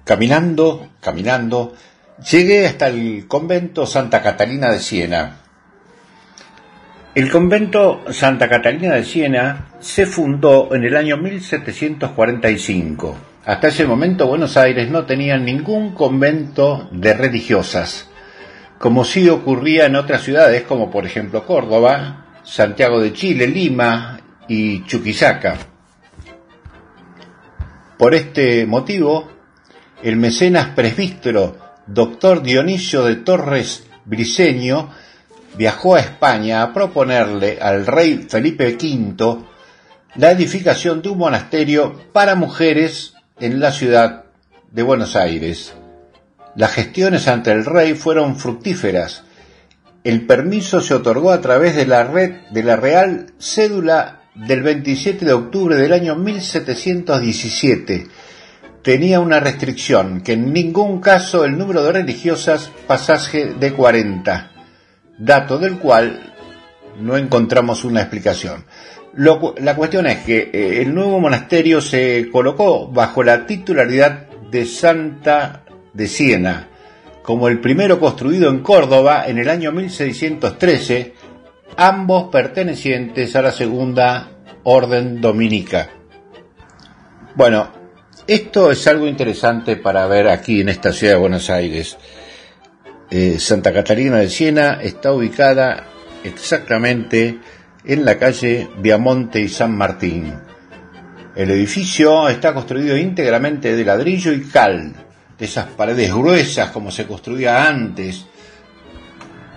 Caminando, 0.05 0.91
caminando, 1.01 1.75
llegué 2.31 2.67
hasta 2.67 2.89
el 2.89 3.27
convento 3.27 3.87
Santa 3.87 4.23
Catalina 4.23 4.71
de 4.71 4.79
Siena. 4.79 5.41
El 7.15 7.31
convento 7.31 8.03
Santa 8.11 8.49
Catalina 8.49 8.95
de 8.95 9.05
Siena 9.05 9.69
se 9.81 10.05
fundó 10.05 10.75
en 10.75 10.85
el 10.85 10.97
año 10.97 11.17
1745. 11.17 13.17
Hasta 13.47 13.69
ese 13.69 13.87
momento 13.87 14.27
Buenos 14.27 14.57
Aires 14.57 14.91
no 14.91 15.05
tenía 15.05 15.39
ningún 15.39 15.95
convento 15.95 16.89
de 16.91 17.15
religiosas, 17.15 18.11
como 18.79 19.05
sí 19.05 19.29
ocurría 19.29 19.87
en 19.87 19.97
otras 19.97 20.23
ciudades 20.23 20.63
como 20.63 20.91
por 20.91 21.07
ejemplo 21.07 21.47
Córdoba, 21.47 22.27
Santiago 22.43 23.01
de 23.01 23.13
Chile, 23.13 23.47
Lima 23.47 24.19
y 24.49 24.85
Chuquisaca. 24.85 25.57
Por 27.97 28.15
este 28.15 28.67
motivo, 28.67 29.34
el 30.05 30.19
mecenas 30.19 30.69
presbítero 30.75 31.57
doctor 31.87 32.43
Dionisio 32.43 33.05
de 33.05 33.17
Torres 33.17 33.85
Briceño 34.05 34.91
viajó 35.57 35.95
a 35.95 36.01
España 36.01 36.63
a 36.63 36.75
proponerle 36.75 37.57
al 37.59 37.87
rey 37.87 38.27
Felipe 38.29 38.77
V 38.79 39.39
la 40.17 40.31
edificación 40.31 41.01
de 41.01 41.09
un 41.09 41.17
monasterio 41.17 41.99
para 42.13 42.35
mujeres 42.35 43.15
en 43.41 43.61
la 43.61 43.73
ciudad 43.73 44.27
de 44.71 44.83
Buenos 44.83 45.17
Aires. 45.17 45.73
Las 46.55 46.73
gestiones 46.73 47.27
ante 47.27 47.53
el 47.53 47.65
rey 47.65 47.95
fueron 47.95 48.37
fructíferas. 48.37 49.25
El 50.05 50.27
permiso 50.27 50.83
se 50.83 50.93
otorgó 50.93 51.31
a 51.31 51.41
través 51.41 51.75
de 51.77 51.87
la 51.87 52.05
red 52.05 52.43
de 52.51 52.63
la 52.63 52.77
Real 52.77 53.33
Cédula 53.39 54.21
del 54.35 54.63
27 54.63 55.25
de 55.25 55.33
octubre 55.33 55.77
del 55.77 55.95
año 55.95 56.15
1717 56.15 58.07
tenía 58.85 59.19
una 59.19 59.41
restricción, 59.41 60.21
que 60.21 60.35
en 60.35 60.53
ningún 60.53 61.01
caso 61.01 61.47
el 61.47 61.57
número 61.57 61.83
de 61.83 61.93
religiosas 61.93 62.71
pasase 62.87 63.55
de 63.55 63.73
40, 63.73 64.51
dato 65.19 65.59
del 65.59 65.79
cual 65.79 66.35
no 67.01 67.17
encontramos 67.17 67.85
una 67.85 68.03
explicación. 68.03 68.67
la 69.17 69.75
cuestión 69.75 70.07
es 70.07 70.19
que 70.19 70.51
eh, 70.53 70.83
el 70.83 70.95
nuevo 70.95 71.19
monasterio 71.19 71.81
se 71.81 72.29
colocó 72.31 72.89
bajo 72.89 73.23
la 73.23 73.47
titularidad 73.47 74.29
de 74.51 74.67
Santa 74.67 75.65
de 75.95 76.07
Siena, 76.07 76.69
como 77.23 77.49
el 77.49 77.61
primero 77.61 77.99
construido 77.99 78.51
en 78.51 78.61
Córdoba 78.61 79.25
en 79.27 79.39
el 79.39 79.49
año 79.49 79.73
1613, 79.73 81.15
ambos 81.79 82.25
pertenecientes 82.31 83.35
a 83.35 83.41
la 83.41 83.51
segunda 83.51 84.29
orden 84.63 85.23
dominica. 85.23 85.89
Bueno, 87.35 87.84
esto 88.27 88.71
es 88.71 88.87
algo 88.87 89.07
interesante 89.07 89.77
para 89.77 90.07
ver 90.07 90.29
aquí 90.29 90.61
en 90.61 90.71
esta 90.71 90.93
ciudad 90.93 91.15
de 91.15 91.21
Buenos 91.21 91.51
Aires. 91.51 91.99
Eh, 93.11 93.39
Santa 93.39 93.73
Catalina 93.73 94.17
de 94.17 94.31
Siena 94.31 94.79
está 94.81 95.13
ubicada 95.13 95.85
exactamente 96.25 97.39
en 97.85 98.05
la 98.05 98.19
calle 98.19 98.69
Viamonte 98.79 99.41
y 99.41 99.49
San 99.49 99.77
Martín. 99.77 100.35
El 101.37 101.51
edificio 101.51 102.29
está 102.29 102.55
construido 102.55 102.97
íntegramente 102.97 103.77
de 103.77 103.85
ladrillo 103.85 104.33
y 104.33 104.43
cal, 104.43 104.95
de 105.39 105.45
esas 105.45 105.67
paredes 105.67 106.15
gruesas 106.15 106.71
como 106.71 106.91
se 106.91 107.07
construía 107.07 107.69
antes. 107.69 108.25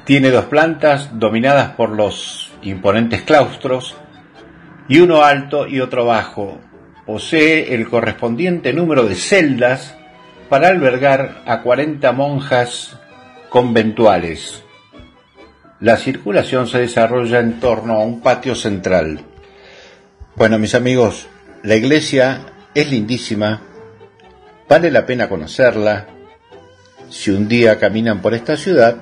Tiene 0.04 0.30
dos 0.30 0.46
plantas 0.46 1.12
dominadas 1.14 1.72
por 1.72 1.92
los 1.92 2.52
imponentes 2.64 3.22
claustros 3.22 3.96
y 4.90 5.00
uno 5.00 5.24
alto 5.24 5.68
y 5.68 5.80
otro 5.80 6.06
bajo, 6.06 6.60
posee 7.08 7.74
el 7.74 7.90
correspondiente 7.90 8.74
número 8.74 9.06
de 9.06 9.16
celdas 9.16 9.96
para 10.50 10.68
albergar 10.68 11.42
a 11.46 11.62
40 11.62 12.12
monjas 12.12 13.00
conventuales. 13.50 14.62
La 15.80 15.96
circulación 15.96 16.68
se 16.68 16.80
desarrolla 16.80 17.40
en 17.40 17.62
torno 17.62 17.94
a 17.94 18.04
un 18.04 18.20
patio 18.20 18.56
central. 18.56 19.22
Bueno, 20.36 20.60
mis 20.60 20.76
amigos, 20.76 21.28
la 21.64 21.76
iglesia 21.76 22.42
es 22.76 22.92
lindísima, 22.92 23.62
vale 24.68 24.92
la 24.92 25.06
pena 25.06 25.30
conocerla. 25.30 26.08
Si 27.10 27.32
un 27.32 27.48
día 27.48 27.80
caminan 27.80 28.22
por 28.22 28.34
esta 28.34 28.58
ciudad, 28.58 28.98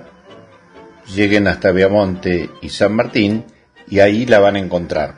lleguen 1.16 1.48
hasta 1.48 1.72
Viamonte 1.72 2.52
y 2.62 2.70
San 2.70 2.94
Martín 2.96 3.46
y 3.88 4.00
ahí 4.00 4.28
la 4.28 4.40
van 4.40 4.58
a 4.58 4.60
encontrar. 4.60 5.16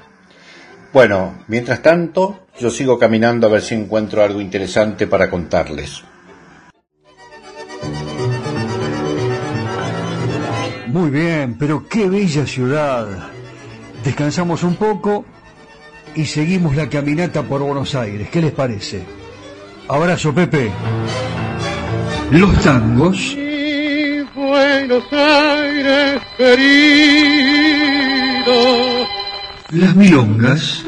Bueno, 0.94 1.44
mientras 1.48 1.82
tanto, 1.82 2.47
yo 2.60 2.70
sigo 2.70 2.98
caminando 2.98 3.48
a 3.48 3.50
ver 3.50 3.62
si 3.62 3.76
encuentro 3.76 4.24
algo 4.24 4.42
interesante 4.42 5.08
para 5.08 5.30
contarles. 5.30 6.04
Muy 10.88 11.12
bien, 11.12 11.58
pero 11.58 11.88
qué 11.88 12.10
bella 12.10 12.46
ciudad. 12.46 13.08
Descansamos 14.04 14.64
un 14.64 14.76
poco 14.76 15.26
y 16.16 16.26
seguimos 16.26 16.76
la 16.76 16.90
caminata 16.90 17.44
por 17.44 17.62
Buenos 17.62 17.94
Aires. 17.94 18.30
¿Qué 18.30 18.42
les 18.42 18.52
parece? 18.52 19.04
Abrazo, 19.88 20.34
Pepe. 20.34 20.72
Los 22.32 22.60
tangos. 22.64 23.38
Buenos 24.36 25.04
Aires 25.12 26.22
querido. 26.38 26.58
Las 29.72 29.96
milongas. 29.96 30.86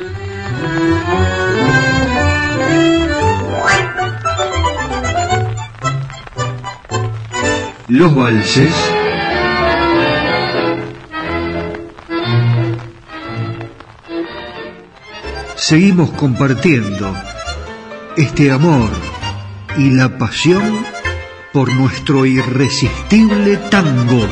Los 7.89 8.13
valses. 8.13 8.71
Seguimos 15.55 16.11
compartiendo 16.11 17.15
este 18.15 18.51
amor 18.51 18.91
y 19.75 19.89
la 19.89 20.19
pasión 20.19 20.85
por 21.51 21.73
nuestro 21.73 22.27
irresistible 22.27 23.57
tango. 23.71 24.27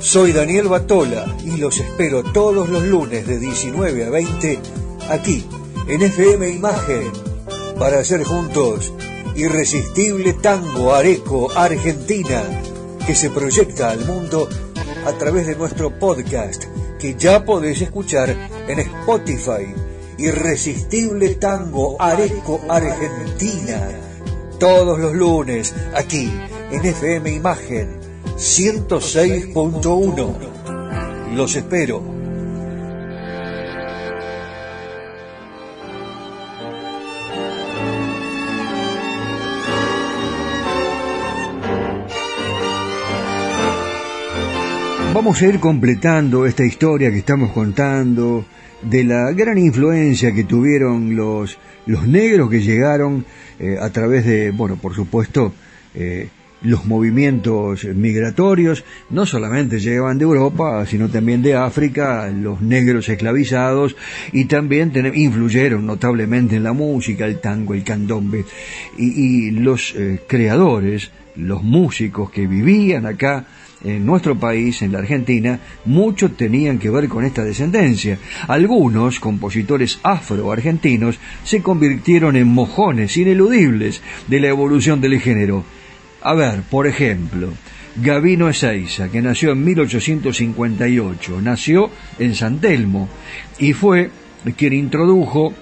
Soy 0.00 0.32
Daniel 0.32 0.66
Batola 0.66 1.24
y 1.44 1.56
los 1.56 1.78
espero 1.78 2.24
todos 2.24 2.68
los 2.68 2.82
lunes 2.82 3.28
de 3.28 3.38
19 3.38 4.06
a 4.06 4.10
20 4.10 4.58
aquí 5.08 5.46
en 5.86 6.02
FM 6.02 6.50
Imagen 6.50 7.12
para 7.78 8.00
hacer 8.00 8.24
juntos 8.24 8.92
Irresistible 9.40 10.34
Tango 10.34 10.92
Areco 10.92 11.50
Argentina 11.56 12.42
que 13.06 13.14
se 13.14 13.30
proyecta 13.30 13.90
al 13.90 14.04
mundo 14.04 14.46
a 15.06 15.12
través 15.12 15.46
de 15.46 15.56
nuestro 15.56 15.98
podcast 15.98 16.64
que 16.98 17.14
ya 17.14 17.42
podés 17.42 17.80
escuchar 17.80 18.36
en 18.68 18.80
Spotify 18.80 19.74
Irresistible 20.18 21.36
Tango 21.36 21.96
Areco 21.98 22.60
Argentina. 22.68 23.88
Todos 24.58 24.98
los 24.98 25.14
lunes, 25.14 25.74
aquí 25.94 26.30
en 26.70 26.84
FM 26.84 27.32
Imagen 27.32 27.98
106.1. 28.36 31.34
Los 31.34 31.56
espero. 31.56 32.19
Vamos 45.22 45.42
a 45.42 45.48
ir 45.48 45.60
completando 45.60 46.46
esta 46.46 46.64
historia 46.64 47.10
que 47.10 47.18
estamos 47.18 47.52
contando 47.52 48.46
de 48.80 49.04
la 49.04 49.30
gran 49.32 49.58
influencia 49.58 50.32
que 50.32 50.44
tuvieron 50.44 51.14
los, 51.14 51.58
los 51.84 52.08
negros 52.08 52.48
que 52.48 52.62
llegaron 52.62 53.26
eh, 53.58 53.76
a 53.78 53.90
través 53.90 54.24
de, 54.24 54.50
bueno, 54.50 54.76
por 54.76 54.94
supuesto, 54.94 55.52
eh, 55.94 56.30
los 56.62 56.86
movimientos 56.86 57.84
migratorios, 57.84 58.82
no 59.10 59.26
solamente 59.26 59.78
llegaban 59.78 60.16
de 60.16 60.24
Europa, 60.24 60.86
sino 60.86 61.10
también 61.10 61.42
de 61.42 61.54
África, 61.54 62.30
los 62.30 62.62
negros 62.62 63.06
esclavizados, 63.10 63.96
y 64.32 64.46
también 64.46 64.90
influyeron 65.14 65.84
notablemente 65.84 66.56
en 66.56 66.62
la 66.62 66.72
música, 66.72 67.26
el 67.26 67.40
tango, 67.40 67.74
el 67.74 67.84
candombe, 67.84 68.46
y, 68.96 69.50
los 69.50 69.94
eh, 69.98 70.22
creadores, 70.26 71.10
los 71.36 71.62
músicos 71.62 72.30
que 72.30 72.46
vivían 72.46 73.04
acá, 73.04 73.44
en 73.84 74.04
nuestro 74.04 74.38
país, 74.38 74.82
en 74.82 74.92
la 74.92 74.98
Argentina, 74.98 75.58
muchos 75.84 76.36
tenían 76.36 76.78
que 76.78 76.90
ver 76.90 77.08
con 77.08 77.24
esta 77.24 77.44
descendencia. 77.44 78.18
Algunos 78.46 79.20
compositores 79.20 79.98
afro-argentinos 80.02 81.18
se 81.44 81.62
convirtieron 81.62 82.36
en 82.36 82.48
mojones 82.48 83.16
ineludibles 83.16 84.02
de 84.28 84.40
la 84.40 84.48
evolución 84.48 85.00
del 85.00 85.20
género. 85.20 85.64
A 86.22 86.34
ver, 86.34 86.62
por 86.62 86.86
ejemplo, 86.86 87.52
Gavino 87.96 88.48
Ezeiza, 88.48 89.08
que 89.10 89.22
nació 89.22 89.52
en 89.52 89.64
1858, 89.64 91.40
nació 91.40 91.90
en 92.18 92.34
San 92.34 92.58
Telmo 92.60 93.08
y 93.58 93.72
fue 93.72 94.10
quien 94.56 94.72
introdujo 94.72 95.52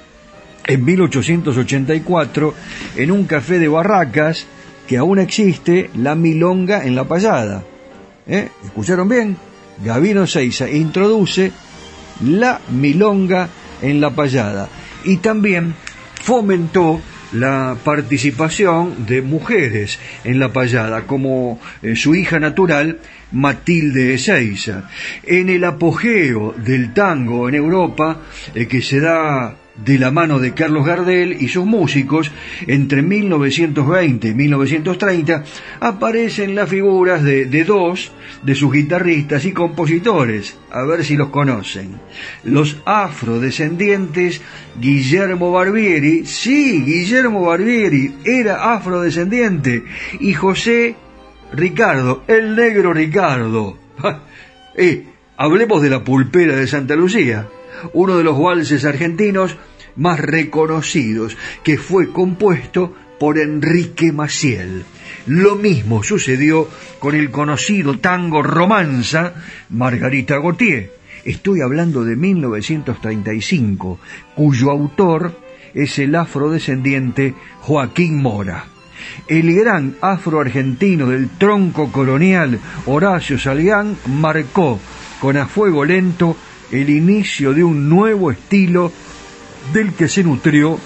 en 0.67 0.85
1884 0.85 2.55
en 2.97 3.11
un 3.11 3.25
café 3.25 3.59
de 3.59 3.69
Barracas 3.69 4.47
que 4.87 4.99
aún 4.99 5.19
existe 5.19 5.91
la 5.95 6.15
milonga 6.15 6.85
en 6.85 6.95
la 6.95 7.05
payada. 7.05 7.65
¿Eh? 8.29 8.49
¿Escucharon 8.65 9.09
bien? 9.09 9.37
Gavino 9.83 10.27
Seiza 10.27 10.69
introduce 10.69 11.51
la 12.25 12.61
milonga 12.71 13.49
en 13.81 14.01
la 14.01 14.11
payada 14.11 14.69
y 15.05 15.19
también 15.19 15.75
fomentó 16.23 17.01
la 17.33 17.77
participación 17.85 19.07
de 19.07 19.23
mujeres 19.23 19.99
en 20.25 20.39
la 20.39 20.53
payada, 20.53 21.07
como 21.07 21.61
eh, 21.83 21.95
su 21.95 22.15
hija 22.15 22.39
natural, 22.39 22.99
Matilde 23.33 24.15
Ezeiza. 24.15 24.89
En 25.23 25.49
el 25.49 25.65
apogeo 25.65 26.55
del 26.57 26.95
tango 26.95 27.49
en 27.49 27.55
Europa, 27.55 28.23
eh, 28.55 28.67
que 28.67 28.81
se 28.81 29.01
da 29.01 29.55
de 29.85 29.99
la 29.99 30.11
mano 30.11 30.39
de 30.39 30.55
Carlos 30.55 30.85
Gardel 30.85 31.37
y 31.41 31.49
sus 31.49 31.65
músicos, 31.65 32.31
entre 32.67 33.03
1920 33.03 34.29
y 34.29 34.35
1930 34.35 35.45
aparecen 35.81 36.55
las 36.55 36.69
figuras 36.69 37.23
de, 37.23 37.47
dos 37.65 38.13
de 38.43 38.55
sus 38.55 38.73
guitarristas 38.73 39.45
y 39.45 39.53
compositores, 39.53 40.59
a 40.71 40.83
ver 40.83 41.05
si 41.05 41.17
los 41.17 41.29
conocen. 41.29 42.01
Los 42.45 42.79
afrodescendientes 42.85 44.41
Guillermo 44.81 45.53
Barbieri, 45.53 46.27
sí, 46.27 46.83
Guillermo 46.85 47.43
Barbieri 47.43 48.15
era 48.25 48.75
afrodescendiente, 48.75 49.85
y 50.21 50.33
José 50.35 50.97
Ricardo, 51.53 52.25
el 52.27 52.55
negro 52.55 52.93
Ricardo. 52.93 53.79
eh, 54.77 55.05
hablemos 55.37 55.83
de 55.83 55.91
la 55.91 56.05
pulpera 56.05 56.57
de 56.57 56.67
Santa 56.67 56.95
Lucía 56.95 57.49
uno 57.93 58.17
de 58.17 58.25
los 58.25 58.39
valses 58.39 58.85
argentinos 58.85 59.57
más 59.99 60.19
reconocidos, 60.19 61.37
que 61.63 61.77
fue 61.77 62.11
compuesto 62.11 62.95
por 63.19 63.39
Enrique 63.39 64.13
Maciel. 64.13 64.85
Lo 65.27 65.57
mismo 65.57 66.03
sucedió 66.03 66.69
con 66.99 67.15
el 67.15 67.31
conocido 67.31 67.99
tango 67.99 68.43
romanza 68.43 69.35
Margarita 69.71 70.39
Gautier. 70.39 70.93
Estoy 71.25 71.61
hablando 71.61 72.05
de 72.05 72.17
1935, 72.17 73.99
cuyo 74.35 74.71
autor 74.71 75.37
es 75.75 75.99
el 75.99 76.15
afrodescendiente 76.15 77.35
Joaquín 77.61 78.23
Mora. 78.23 78.65
El 79.27 79.55
gran 79.55 79.97
afroargentino 80.01 81.09
del 81.09 81.29
tronco 81.31 81.91
colonial 81.93 82.59
Horacio 82.87 83.39
Salián 83.39 83.97
marcó 84.07 84.81
con 85.21 85.37
a 85.37 85.47
fuego 85.47 85.85
lento 85.85 86.37
el 86.71 86.91
inicio 86.91 87.53
de 87.53 87.65
un 87.65 87.89
nuevo 87.89 88.31
estilo 88.31 88.93
del 89.73 89.95
que 89.95 90.09
se 90.09 90.23
nutrió 90.23 90.79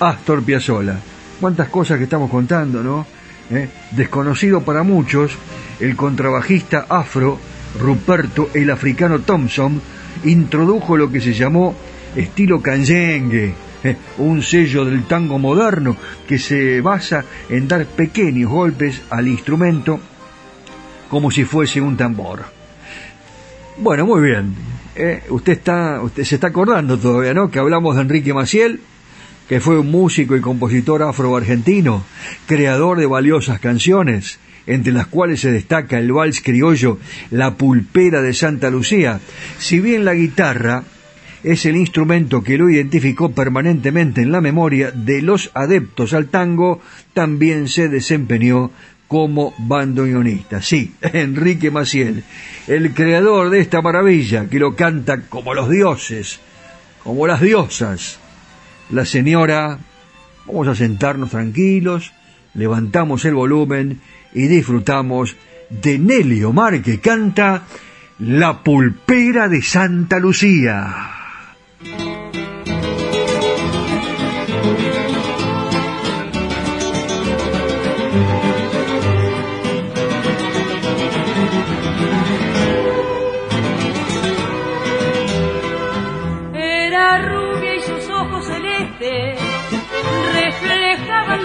Astor 0.00 0.42
Piazzolla. 0.42 0.98
Cuántas 1.40 1.68
cosas 1.68 1.98
que 1.98 2.04
estamos 2.04 2.30
contando, 2.30 2.82
¿no? 2.82 3.06
¿Eh? 3.50 3.68
Desconocido 3.92 4.62
para 4.62 4.82
muchos, 4.82 5.32
el 5.80 5.96
contrabajista 5.96 6.86
afro 6.88 7.38
Ruperto 7.78 8.50
el 8.54 8.70
africano 8.70 9.20
Thompson 9.20 9.80
introdujo 10.24 10.96
lo 10.96 11.10
que 11.10 11.20
se 11.20 11.32
llamó 11.32 11.74
estilo 12.16 12.60
canyengue, 12.60 13.54
¿eh? 13.84 13.96
un 14.18 14.42
sello 14.42 14.84
del 14.84 15.04
tango 15.04 15.38
moderno 15.38 15.96
que 16.26 16.38
se 16.38 16.80
basa 16.80 17.24
en 17.48 17.68
dar 17.68 17.86
pequeños 17.86 18.50
golpes 18.50 19.02
al 19.10 19.28
instrumento 19.28 20.00
como 21.08 21.30
si 21.30 21.44
fuese 21.44 21.80
un 21.80 21.96
tambor. 21.96 22.44
Bueno, 23.78 24.06
muy 24.06 24.22
bien. 24.22 24.54
Eh, 25.00 25.22
usted 25.28 25.52
está, 25.52 26.00
usted 26.02 26.24
se 26.24 26.34
está 26.34 26.48
acordando 26.48 26.98
todavía, 26.98 27.32
¿no? 27.32 27.52
Que 27.52 27.60
hablamos 27.60 27.94
de 27.94 28.02
Enrique 28.02 28.34
Maciel, 28.34 28.80
que 29.48 29.60
fue 29.60 29.78
un 29.78 29.92
músico 29.92 30.36
y 30.36 30.40
compositor 30.40 31.04
afro-argentino, 31.04 32.02
creador 32.48 32.98
de 32.98 33.06
valiosas 33.06 33.60
canciones, 33.60 34.40
entre 34.66 34.92
las 34.92 35.06
cuales 35.06 35.38
se 35.38 35.52
destaca 35.52 36.00
el 36.00 36.10
vals 36.10 36.42
criollo 36.42 36.98
La 37.30 37.54
Pulpera 37.54 38.22
de 38.22 38.34
Santa 38.34 38.70
Lucía. 38.70 39.20
Si 39.58 39.78
bien 39.78 40.04
la 40.04 40.14
guitarra 40.14 40.82
es 41.44 41.64
el 41.64 41.76
instrumento 41.76 42.42
que 42.42 42.58
lo 42.58 42.68
identificó 42.68 43.30
permanentemente 43.30 44.22
en 44.22 44.32
la 44.32 44.40
memoria 44.40 44.90
de 44.90 45.22
los 45.22 45.52
adeptos 45.54 46.12
al 46.12 46.26
tango, 46.26 46.80
también 47.14 47.68
se 47.68 47.88
desempeñó 47.88 48.72
como 49.08 49.54
bandoneonista. 49.58 50.62
Sí, 50.62 50.94
Enrique 51.00 51.70
Maciel, 51.70 52.22
el 52.66 52.94
creador 52.94 53.50
de 53.50 53.60
esta 53.60 53.82
maravilla 53.82 54.46
que 54.48 54.58
lo 54.58 54.76
canta 54.76 55.22
como 55.22 55.54
los 55.54 55.68
dioses, 55.68 56.38
como 57.02 57.26
las 57.26 57.40
diosas. 57.40 58.18
La 58.90 59.04
señora, 59.04 59.78
vamos 60.46 60.68
a 60.68 60.74
sentarnos 60.74 61.30
tranquilos, 61.30 62.12
levantamos 62.54 63.24
el 63.24 63.34
volumen 63.34 64.00
y 64.34 64.46
disfrutamos 64.46 65.36
de 65.70 65.98
Nelly 65.98 66.44
Omar 66.44 66.80
que 66.82 67.00
canta 67.00 67.64
La 68.18 68.62
pulpera 68.62 69.48
de 69.48 69.62
Santa 69.62 70.18
Lucía. 70.18 71.17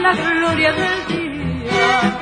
Reflejaban 0.03 0.11
la 0.11 0.13
gloria 0.13 0.73
del 0.73 1.07
día 1.07 2.19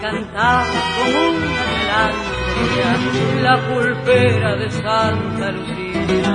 cantaba 0.00 0.66
como 0.96 1.18
una 1.30 1.62
melancolía 1.78 2.90
la 3.42 3.56
pulpera 3.68 4.56
de 4.56 4.70
Santa 4.70 5.50
Lucía. 5.52 6.34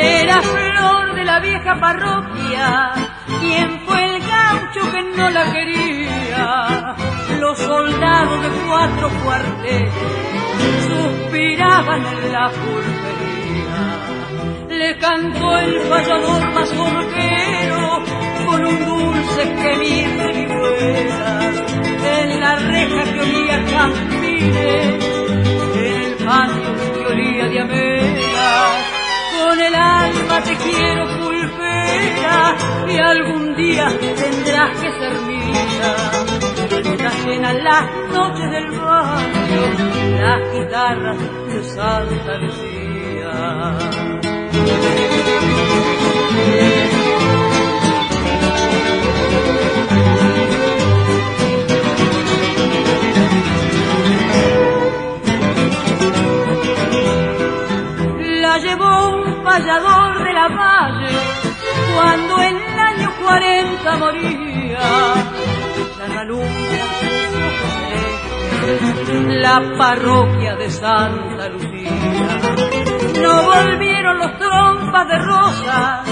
Era 0.00 0.42
flor 0.42 1.14
de 1.14 1.24
la 1.24 1.40
vieja 1.40 1.80
parroquia, 1.80 2.92
quien 3.40 3.80
fue 3.80 4.04
el 4.04 4.20
gaucho 4.20 4.92
que 4.92 5.02
no 5.16 5.30
la 5.30 5.52
quería. 5.52 6.96
Los 7.40 7.58
soldados 7.58 8.42
de 8.42 8.48
cuatro 8.66 9.10
cuarteles 9.24 9.92
suspiraban 10.86 12.06
en 12.06 12.32
la 12.32 12.50
pulpería. 12.50 13.18
Le 14.68 14.98
cantó 14.98 15.58
el 15.58 15.80
fallador 15.82 16.52
mazorquero 16.52 18.04
con 18.48 18.64
un 18.64 18.78
dulce 18.86 19.42
gemir 19.62 20.08
de 20.20 20.32
vihuelas 20.32 21.54
en 22.16 22.40
la 22.40 22.56
reja 22.56 23.02
que 23.12 23.20
olía 23.20 23.56
a 23.56 23.62
jazmines, 23.70 25.04
en 25.74 25.94
el 26.02 26.12
patio 26.24 26.70
que 26.94 27.02
olía 27.12 27.44
diamelas. 27.48 28.72
Con 29.38 29.60
el 29.60 29.74
alma 29.74 30.36
te 30.42 30.54
quiero 30.56 31.02
pulpera 31.18 32.56
y 32.88 32.98
algún 32.98 33.54
día 33.54 33.86
tendrás 34.22 34.70
que 34.80 34.90
ser 34.98 35.14
mía. 35.28 35.90
Mientras 36.84 37.26
llenan 37.26 37.64
las 37.64 37.84
noches 38.12 38.50
del 38.50 38.68
barrio 38.78 39.62
las 40.20 40.40
guitarras 40.52 41.18
de 41.48 41.58
Santa 41.64 42.36
Lucía. 42.38 42.78
De 59.60 60.32
la 60.32 60.48
valle 60.48 61.18
cuando 61.94 62.42
en 62.42 62.56
el 62.56 62.78
año 62.78 63.12
40 63.24 63.96
moría. 63.96 64.78
Ya 65.98 66.22
ojos 66.32 66.48
celestes 68.60 69.42
la 69.42 69.76
parroquia 69.76 70.56
de 70.56 70.70
Santa 70.70 71.48
Lucía. 71.48 71.90
No 73.20 73.42
volvieron 73.42 74.18
los 74.18 74.38
trompas 74.38 75.08
de 75.08 75.18
rosas 75.18 76.08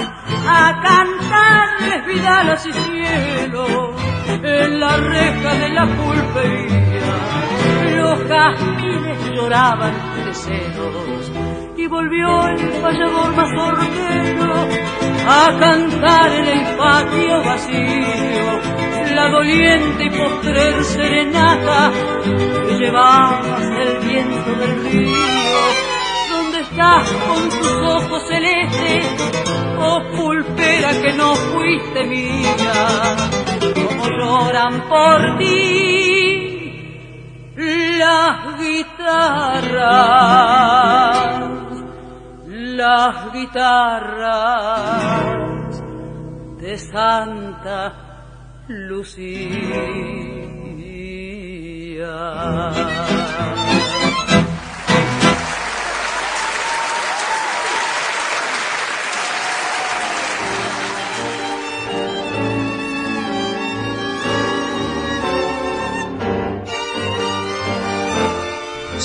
a 0.49 0.81
cantarles 0.81 2.05
vidalas 2.05 2.65
y 2.65 2.73
cielo 2.73 3.95
en 4.43 4.79
la 4.79 4.97
reja 4.97 5.53
de 5.55 5.69
la 5.69 5.85
pulpería. 5.85 7.15
Los 7.95 8.27
jazmines 8.27 9.31
lloraban 9.31 9.93
de 10.25 10.33
celos 10.33 11.46
volvió 11.87 12.47
el 12.47 12.59
fallador 12.81 13.35
mazorquero 13.35 14.53
a 15.27 15.57
cantar 15.59 16.31
en 16.31 16.45
el 16.45 16.77
patio 16.77 17.43
vacío 17.43 18.77
la 19.15 19.29
doliente 19.29 20.05
y 20.05 20.09
postrer 20.11 20.83
serenata 20.83 21.91
que 22.67 22.77
llevabas 22.77 23.61
el 23.61 23.97
viento 24.05 24.51
del 24.59 24.83
río. 24.83 25.57
¿Dónde 26.29 26.59
estás 26.61 27.11
con 27.27 27.49
tus 27.49 27.77
ojos 27.95 28.27
celestes? 28.27 29.05
Oh 29.79 30.01
pulpera 30.15 31.01
que 31.01 31.13
no 31.13 31.33
fuiste 31.35 32.03
mía, 32.05 33.15
como 33.73 34.07
lloran 34.07 34.87
por 34.87 35.37
ti 35.39 36.47
las 37.97 38.59
guitarras, 38.59 39.87
las 42.77 43.33
guitarras 43.33 44.83
de 46.59 46.77
Santa 46.77 47.93
Lucía. 48.67 50.27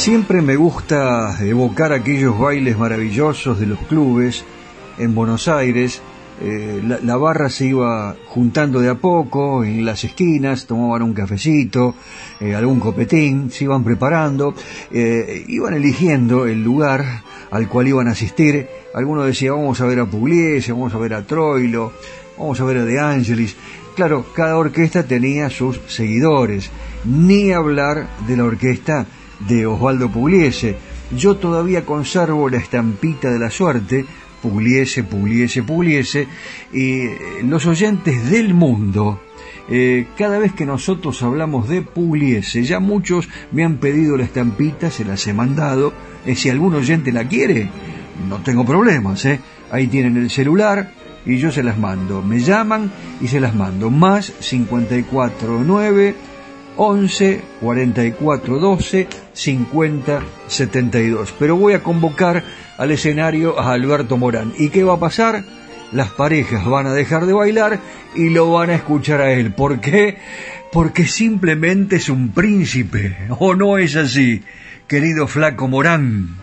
Siempre 0.03 0.43
me 0.43 0.57
gusta 0.57 1.39
evocar 1.47 1.93
aquellos 1.93 2.37
bailes 2.37 2.77
maravillosos 2.77 3.61
de 3.61 3.67
los 3.67 3.79
clubes 3.83 4.45
en 4.99 5.15
Buenos 5.15 5.47
Aires. 5.47 6.03
Eh, 6.41 6.83
la, 7.05 7.17
barra 7.17 7.49
se 7.49 7.67
iba 7.67 8.17
juntando 8.27 8.81
de 8.81 8.89
a 8.89 8.97
poco 8.97 9.63
en 9.63 9.85
las 9.85 10.03
esquinas, 10.03 10.67
tomaban 10.67 11.03
un 11.03 11.15
cafecito, 11.15 11.95
eh, 12.41 12.53
algún 12.53 12.81
copetín, 12.81 13.53
se 13.53 13.63
iban 13.63 13.85
preparando, 13.85 14.57
eh, 14.91 15.45
iban 15.47 15.75
eligiendo 15.75 16.47
el 16.47 16.65
lugar 16.65 17.23
al 17.53 17.69
cual 17.69 17.87
iban 17.87 18.09
a 18.09 18.11
asistir. 18.11 18.67
Algunos 18.97 19.25
decían, 19.25 19.55
vamos 19.55 19.81
a 19.81 19.87
ver 19.87 20.01
a 20.01 20.07
Pugliese, 20.07 20.73
vamos 20.73 20.93
a 20.93 20.99
ver 20.99 21.15
a 21.15 21.25
Troilo, 21.25 21.93
vamos 22.37 22.61
a 22.61 22.65
ver 22.65 22.79
a 22.79 22.85
De 22.85 22.99
Angelis. 22.99 23.55
Claro, 23.95 24.27
cada 24.35 24.57
orquesta 24.57 25.05
tenía 25.05 25.49
sus 25.49 25.81
seguidores, 25.87 26.73
ni 27.05 27.53
hablar 27.53 28.09
de 28.27 28.37
la 28.37 28.45
orquesta 28.47 29.07
de 29.49 29.67
Osvaldo 29.67 30.11
Pugliese. 30.11 30.77
Yo 31.17 31.37
todavía 31.37 31.85
conservo 31.85 32.49
la 32.49 32.59
estampita 32.59 33.31
de 33.31 33.39
la 33.39 33.51
suerte, 33.51 34.05
Pugliese, 34.43 35.05
Pugliese, 35.05 35.63
Pugliese, 35.63 36.27
y 36.73 37.01
eh, 37.03 37.19
los 37.45 37.67
oyentes 37.67 38.31
del 38.31 38.55
mundo, 38.55 39.21
eh, 39.69 40.07
cada 40.19 40.39
vez 40.39 40.53
que 40.53 40.67
nosotros 40.67 41.23
hablamos 41.23 41.69
de 41.69 41.83
Pugliese, 41.83 42.65
ya 42.65 42.81
muchos 42.81 43.29
me 43.53 43.65
han 43.65 43.77
pedido 43.77 44.17
la 44.17 44.25
estampita, 44.25 44.91
se 44.91 45.05
las 45.05 45.27
he 45.27 45.33
mandado, 45.33 45.93
eh, 46.27 46.35
si 46.35 46.51
algún 46.51 46.75
oyente 46.75 47.13
la 47.13 47.29
quiere, 47.29 47.71
no 48.29 48.39
tengo 48.39 48.65
problemas, 48.65 49.25
¿eh? 49.25 49.41
ahí 49.71 49.87
tienen 49.87 50.17
el 50.17 50.31
celular 50.31 50.93
y 51.25 51.37
yo 51.39 51.53
se 51.53 51.63
las 51.63 51.79
mando, 51.79 52.23
me 52.23 52.41
llaman 52.41 52.91
y 53.21 53.29
se 53.29 53.39
las 53.39 53.55
mando, 53.55 53.91
más 53.91 54.33
549 54.41 56.15
11 56.77 57.41
44 57.61 58.59
12 58.59 59.09
50 59.33 60.23
72. 60.47 61.35
Pero 61.39 61.57
voy 61.57 61.75
a 61.75 61.83
convocar 61.83 62.43
al 62.79 62.91
escenario 62.91 63.59
a 63.59 63.73
Alberto 63.73 64.17
Morán. 64.17 64.53
¿Y 64.59 64.71
qué 64.71 64.85
va 64.85 64.95
a 64.95 65.01
pasar? 65.01 65.45
Las 65.93 66.11
parejas 66.11 66.65
van 66.65 66.87
a 66.87 66.95
dejar 66.95 67.27
de 67.27 67.35
bailar 67.35 67.81
y 68.15 68.31
lo 68.31 68.51
van 68.51 68.71
a 68.71 68.75
escuchar 68.75 69.21
a 69.21 69.33
él. 69.33 69.53
¿Por 69.53 69.81
qué? 69.81 70.19
Porque 70.73 71.07
simplemente 71.07 71.97
es 71.97 72.09
un 72.09 72.31
príncipe. 72.31 73.17
¿O 73.39 73.55
no 73.55 73.77
es 73.79 73.97
así, 73.97 74.43
querido 74.89 75.27
flaco 75.27 75.69
Morán? 75.69 76.42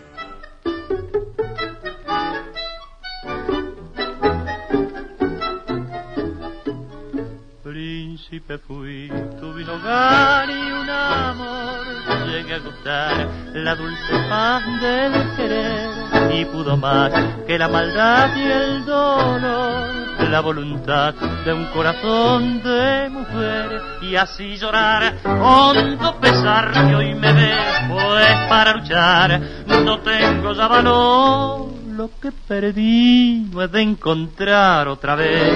Príncipe 8.40 8.58
fui, 8.66 9.08
tuve 9.40 9.62
un 9.64 9.70
hogar 9.70 10.48
y 10.48 10.72
un 10.72 10.90
amor, 10.90 12.28
llegué 12.28 12.54
a 12.54 12.58
gustar 12.58 13.28
la 13.54 13.74
dulce 13.74 14.12
paz 14.28 14.62
del 14.80 15.36
querer 15.36 15.90
y 16.32 16.44
pudo 16.46 16.76
más 16.76 17.12
que 17.46 17.58
la 17.58 17.68
maldad 17.68 18.36
y 18.36 18.42
el 18.42 18.84
dolor. 18.84 20.00
la 20.30 20.40
voluntad 20.40 21.14
de 21.44 21.52
un 21.52 21.66
corazón 21.72 22.62
de 22.62 23.08
mujer 23.10 23.82
y 24.02 24.14
así 24.14 24.56
llorar 24.56 25.14
hondo 25.24 26.20
pesar 26.20 26.70
que 26.70 26.94
hoy 26.94 27.14
me 27.14 27.32
ve 27.32 27.52
pues 27.88 28.36
para 28.48 28.74
luchar. 28.74 29.40
No 29.66 29.98
tengo 30.00 30.52
ya 30.52 30.68
valor 30.68 31.79
lo 31.90 32.10
que 32.20 32.32
perdí 32.32 33.48
no 33.52 33.62
he 33.62 33.68
de 33.68 33.82
encontrar 33.82 34.88
otra 34.88 35.14
vez. 35.14 35.52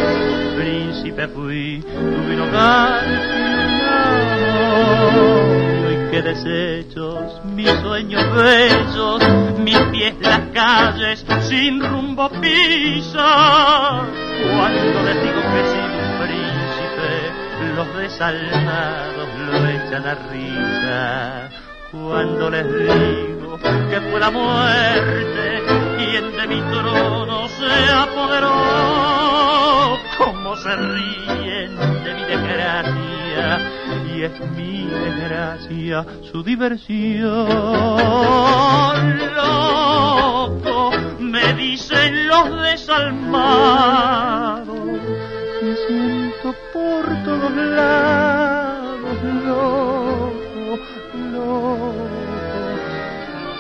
Príncipe 0.56 1.28
fui 1.28 1.82
tuve 1.82 2.34
un 2.34 2.40
hogar 2.40 3.04
y 5.90 6.10
que 6.10 6.22
desechos 6.22 7.44
mis 7.44 7.70
sueños 7.80 8.22
bellos 8.34 9.20
mis 9.58 9.78
pies 9.90 10.14
las 10.20 10.40
calles 10.52 11.24
sin 11.42 11.82
rumbo 11.82 12.28
pisa. 12.40 14.02
Cuando 14.56 15.02
les 15.02 15.22
digo 15.22 15.40
que 15.40 15.60
un 15.82 16.04
príncipe 16.22 17.74
los 17.76 17.96
desalmados 17.96 19.28
lo 19.46 19.68
echan 19.68 20.06
a 20.06 20.14
risa. 20.30 21.50
Cuando 21.90 22.50
les 22.50 22.66
digo 22.66 23.58
que 23.90 24.00
fue 24.00 24.20
la 24.20 24.30
muerte 24.30 25.83
de 26.46 26.54
mi 26.54 26.60
trono 26.60 27.48
se 27.48 27.92
apoderó. 27.92 28.52
Como 30.18 30.56
se 30.56 30.76
ríen 30.76 31.76
de 32.04 32.14
mi 32.14 32.24
desgracia 32.24 33.60
y 34.14 34.22
es 34.22 34.40
mi 34.56 34.86
desgracia 34.86 36.04
su 36.30 36.42
diversión. 36.42 37.46
Loco 39.34 40.92
me 41.18 41.54
dicen 41.54 42.28
los 42.28 42.62
desalmados 42.62 43.84
me 45.62 45.76
siento 45.86 46.54
por 46.72 47.06
todos 47.24 47.52
lados 47.52 49.22
loco 49.46 50.44
loco. 51.32 51.94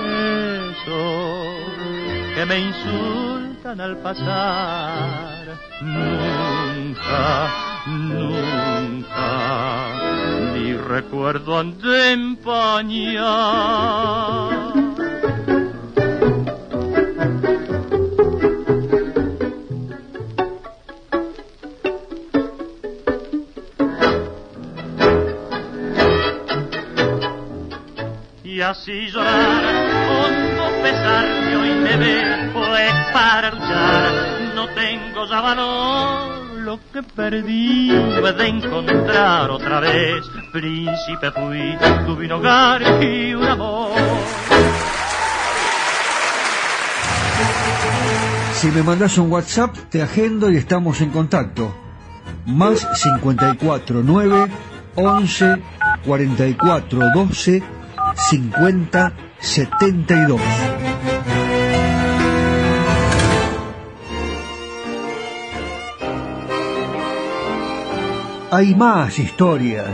Esos 0.04 1.33
me 2.46 2.58
insultan 2.58 3.80
al 3.80 3.96
pasar. 3.98 5.58
Nunca 5.80 7.64
nunca 7.86 9.86
mi 10.54 10.74
recuerdo 10.74 11.58
han 11.58 11.78
de 11.78 12.12
empañar 12.12 13.24
y 28.42 28.60
así 28.60 29.08
llorar 29.10 29.93
pesar 30.84 31.24
que 31.48 31.56
hoy 31.56 31.74
me 31.76 32.50
pues 32.52 32.92
para 33.14 33.50
luchar 33.50 34.12
no 34.54 34.68
tengo 34.74 35.26
ya 35.26 35.40
valor 35.40 36.58
lo 36.58 36.78
que 36.92 37.02
perdí 37.02 37.90
he 37.90 38.32
de 38.32 38.48
encontrar 38.48 39.50
otra 39.50 39.80
vez. 39.80 40.20
Príncipe 40.52 41.30
fui 41.30 41.76
tuve 42.06 42.26
un 42.26 42.32
hogar 42.32 42.82
y 43.02 43.34
un 43.34 43.46
amor. 43.46 43.92
Si 48.52 48.68
me 48.68 48.82
mandas 48.82 49.16
un 49.16 49.32
WhatsApp, 49.32 49.74
te 49.90 50.02
agendo 50.02 50.50
y 50.50 50.56
estamos 50.56 51.00
en 51.00 51.10
contacto. 51.10 51.74
Más 52.46 52.86
54 52.92 54.02
9 54.04 54.46
11 54.96 55.62
44 56.04 57.00
12 57.14 57.62
50 58.16 59.12
72. 59.44 60.40
Hay 68.50 68.74
más 68.74 69.18
historias 69.18 69.90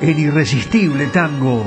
en 0.00 0.18
Irresistible 0.18 1.06
Tango. 1.08 1.66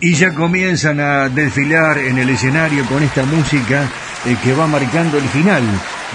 Y 0.00 0.14
ya 0.14 0.34
comienzan 0.34 1.00
a 1.00 1.28
desfilar 1.28 1.98
en 1.98 2.18
el 2.18 2.30
escenario 2.30 2.84
con 2.86 3.02
esta 3.02 3.24
música 3.24 3.88
eh, 4.26 4.36
que 4.42 4.52
va 4.54 4.66
marcando 4.66 5.18
el 5.18 5.24
final 5.28 5.62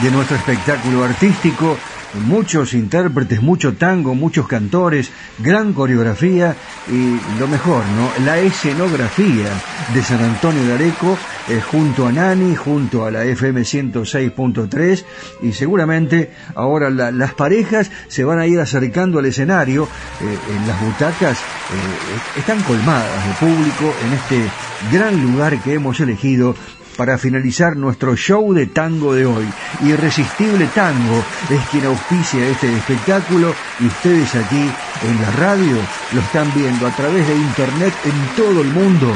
de 0.01 0.11
nuestro 0.11 0.35
espectáculo 0.35 1.03
artístico. 1.03 1.77
Muchos 2.13 2.73
intérpretes, 2.73 3.41
mucho 3.41 3.73
tango, 3.73 4.15
muchos 4.15 4.47
cantores, 4.47 5.11
gran 5.37 5.73
coreografía 5.73 6.55
y 6.87 7.19
lo 7.39 7.47
mejor, 7.47 7.83
¿no? 7.85 8.09
La 8.25 8.39
escenografía 8.39 9.47
de 9.93 10.01
San 10.03 10.23
Antonio 10.23 10.65
de 10.65 10.73
Areco 10.73 11.15
eh, 11.47 11.61
junto 11.61 12.07
a 12.07 12.11
Nani, 12.11 12.55
junto 12.55 13.05
a 13.05 13.11
la 13.11 13.25
FM 13.25 13.61
106.3 13.61 15.03
y 15.43 15.51
seguramente 15.53 16.31
ahora 16.55 16.89
la- 16.89 17.11
las 17.11 17.33
parejas 17.35 17.91
se 18.07 18.23
van 18.23 18.39
a 18.39 18.47
ir 18.47 18.59
acercando 18.59 19.19
al 19.19 19.25
escenario, 19.27 19.87
eh, 20.21 20.37
en 20.57 20.67
las 20.67 20.81
butacas 20.81 21.37
eh, 21.37 22.39
están 22.39 22.59
colmadas 22.63 23.23
de 23.27 23.33
público 23.33 23.93
en 24.03 24.13
este 24.13 24.49
gran 24.91 25.21
lugar 25.21 25.61
que 25.61 25.73
hemos 25.73 25.99
elegido 25.99 26.55
para 26.99 27.17
finalizar 27.17 27.77
nuestro 27.77 28.13
show 28.17 28.53
de 28.53 28.67
tango 28.67 29.13
de 29.13 29.25
hoy. 29.25 29.47
Irresistible 29.85 30.67
Tango 30.75 31.23
es 31.49 31.61
quien 31.69 31.85
auspicia 31.85 32.45
este 32.45 32.75
espectáculo 32.75 33.55
y 33.79 33.85
ustedes 33.85 34.35
aquí 34.35 34.69
en 35.07 35.21
la 35.21 35.31
radio 35.31 35.77
lo 36.11 36.19
están 36.19 36.53
viendo 36.53 36.85
a 36.85 36.91
través 36.91 37.25
de 37.25 37.37
internet 37.37 37.93
en 38.03 38.35
todo 38.35 38.61
el 38.61 38.67
mundo. 38.67 39.15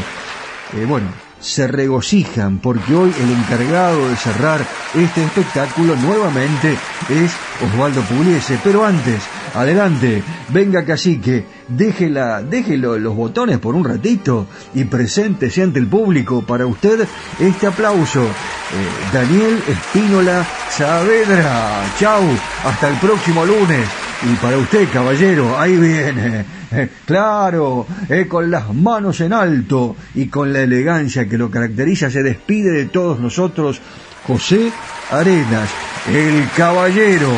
Eh, 0.78 0.86
bueno, 0.86 1.08
se 1.42 1.68
regocijan 1.68 2.60
porque 2.60 2.96
hoy 2.96 3.14
el 3.20 3.32
encargado 3.32 4.08
de 4.08 4.16
cerrar 4.16 4.66
este 4.94 5.26
espectáculo 5.26 5.98
nuevamente 5.98 6.78
es 7.10 7.34
Osvaldo 7.62 8.02
Pugliese. 8.04 8.62
Pero 8.64 8.86
antes, 8.86 9.24
adelante, 9.54 10.24
venga 10.50 10.86
cacique, 10.86 11.46
déjela, 11.68 12.42
déjelo 12.42 12.98
los 12.98 13.16
botones 13.16 13.60
por 13.60 13.76
un 13.76 13.86
ratito 13.86 14.48
y 14.74 14.84
preséntese 14.86 15.64
ante 15.64 15.80
el 15.80 15.88
público 15.88 16.42
para 16.42 16.66
usted 16.66 17.08
este 17.40 17.68
aplauso. 17.68 18.24
Eh, 18.24 19.14
Daniel 19.14 19.62
Espínola 19.68 20.46
Saavedra. 20.70 21.84
Chau, 22.00 22.24
hasta 22.66 22.90
el 22.90 22.96
próximo 22.96 23.46
lunes. 23.46 23.88
Y 24.24 24.36
para 24.36 24.58
usted, 24.58 24.88
caballero, 24.92 25.60
ahí 25.60 25.78
viene. 25.78 26.46
Eh, 26.76 26.90
claro, 27.06 27.86
eh, 28.10 28.26
con 28.28 28.50
las 28.50 28.74
manos 28.74 29.22
en 29.22 29.32
alto 29.32 29.96
y 30.16 30.26
con 30.26 30.52
la 30.52 30.62
elegancia 30.62 31.30
que 31.30 31.38
lo 31.38 31.52
caracteriza, 31.52 32.10
se 32.10 32.24
despide 32.24 32.72
de 32.72 32.86
todos 32.86 33.20
nosotros 33.20 33.80
José 34.28 34.72
Arenas, 35.12 35.70
el 36.08 36.50
caballero 36.56 37.32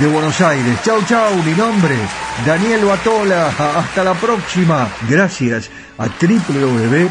de 0.00 0.06
Buenos 0.06 0.40
Aires. 0.40 0.78
Chau, 0.84 1.02
chau, 1.04 1.34
mi 1.42 1.52
nombre, 1.52 1.96
Daniel 2.44 2.84
Batola. 2.84 3.48
Hasta 3.48 4.04
la 4.04 4.14
próxima. 4.14 4.88
Gracias 5.08 5.70
a 5.98 6.06
www 6.06 7.10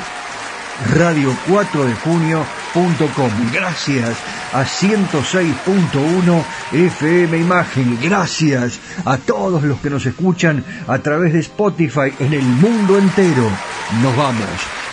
radio4dejunio.com. 0.94 3.32
Gracias 3.54 4.18
a 4.54 4.64
106.1 4.64 6.44
FM 6.74 7.38
Imagen. 7.38 7.98
Gracias 8.02 8.80
a 9.06 9.18
todos 9.18 9.64
los 9.64 9.80
que 9.80 9.90
nos 9.90 10.06
escuchan 10.06 10.66
a 10.88 11.00
través 11.00 11.34
de 11.34 11.40
Spotify 11.40 12.14
en 12.20 12.34
el 12.34 12.44
mundo 12.44 12.98
entero. 12.98 13.50
Nos 14.02 14.18
vamos, 14.18 14.50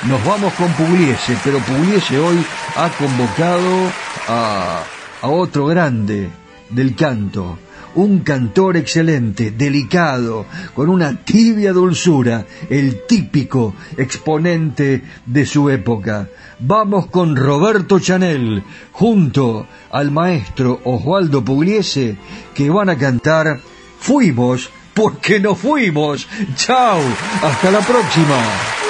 nos 0.06 0.24
vamos 0.24 0.52
con 0.52 0.70
Pugliese, 0.72 1.36
pero 1.42 1.58
Pugliese 1.60 2.18
hoy 2.18 2.44
ha 2.76 2.90
convocado 2.90 3.90
a, 4.28 4.82
otro 5.22 5.66
grande 5.66 6.28
del 6.68 6.94
canto 6.94 7.58
un 7.94 8.20
cantor 8.20 8.78
excelente, 8.78 9.50
delicado, 9.50 10.46
con 10.74 10.88
una 10.88 11.14
tibia 11.24 11.72
dulzura, 11.74 12.46
el 12.70 13.06
típico 13.06 13.74
exponente 13.98 15.02
de 15.26 15.46
su 15.46 15.68
época. 15.68 16.28
Vamos 16.58 17.06
con 17.06 17.36
Roberto 17.36 17.98
Chanel, 17.98 18.62
junto 18.92 19.66
al 19.90 20.10
maestro 20.10 20.80
Osvaldo 20.84 21.44
Pugliese, 21.44 22.16
que 22.54 22.70
van 22.70 22.88
a 22.88 22.96
cantar 22.96 23.60
Fuimos 24.00 24.70
porque 24.94 25.38
no 25.38 25.54
fuimos. 25.54 26.26
Chao, 26.56 26.98
hasta 27.42 27.70
la 27.70 27.80
próxima 27.80 28.81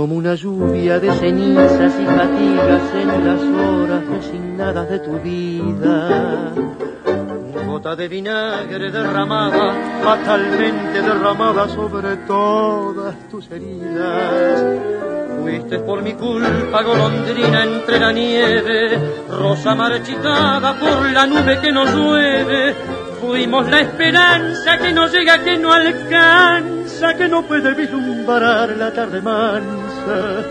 como 0.00 0.14
una 0.14 0.34
lluvia 0.34 0.98
de 0.98 1.12
cenizas 1.12 1.92
y 2.00 2.06
fatigas 2.06 2.94
en 2.94 3.24
las 3.26 3.42
horas 3.42 4.06
resignadas 4.06 4.88
de 4.88 4.98
tu 5.00 5.18
vida. 5.18 6.54
Gota 7.80 7.96
de 7.96 8.08
vinagre 8.08 8.90
derramada, 8.90 9.72
fatalmente 10.04 11.00
derramada 11.00 11.66
sobre 11.66 12.14
todas 12.28 13.14
tus 13.30 13.50
heridas. 13.50 14.62
Fuiste 15.40 15.78
por 15.78 16.02
mi 16.02 16.12
culpa 16.12 16.82
golondrina 16.82 17.64
entre 17.64 17.98
la 17.98 18.12
nieve, 18.12 18.98
rosa 19.30 19.74
marchitada 19.74 20.78
por 20.78 21.10
la 21.10 21.26
nube 21.26 21.58
que 21.58 21.72
nos 21.72 21.90
llueve. 21.94 22.74
Fuimos 23.18 23.66
la 23.70 23.80
esperanza 23.80 24.76
que 24.76 24.92
no 24.92 25.08
llega, 25.08 25.42
que 25.42 25.56
no 25.56 25.72
alcanza, 25.72 27.14
que 27.14 27.28
no 27.28 27.44
puede 27.44 27.72
vislumbrar 27.72 28.76
la 28.76 28.92
tarde 28.92 29.22
mansa. 29.22 30.44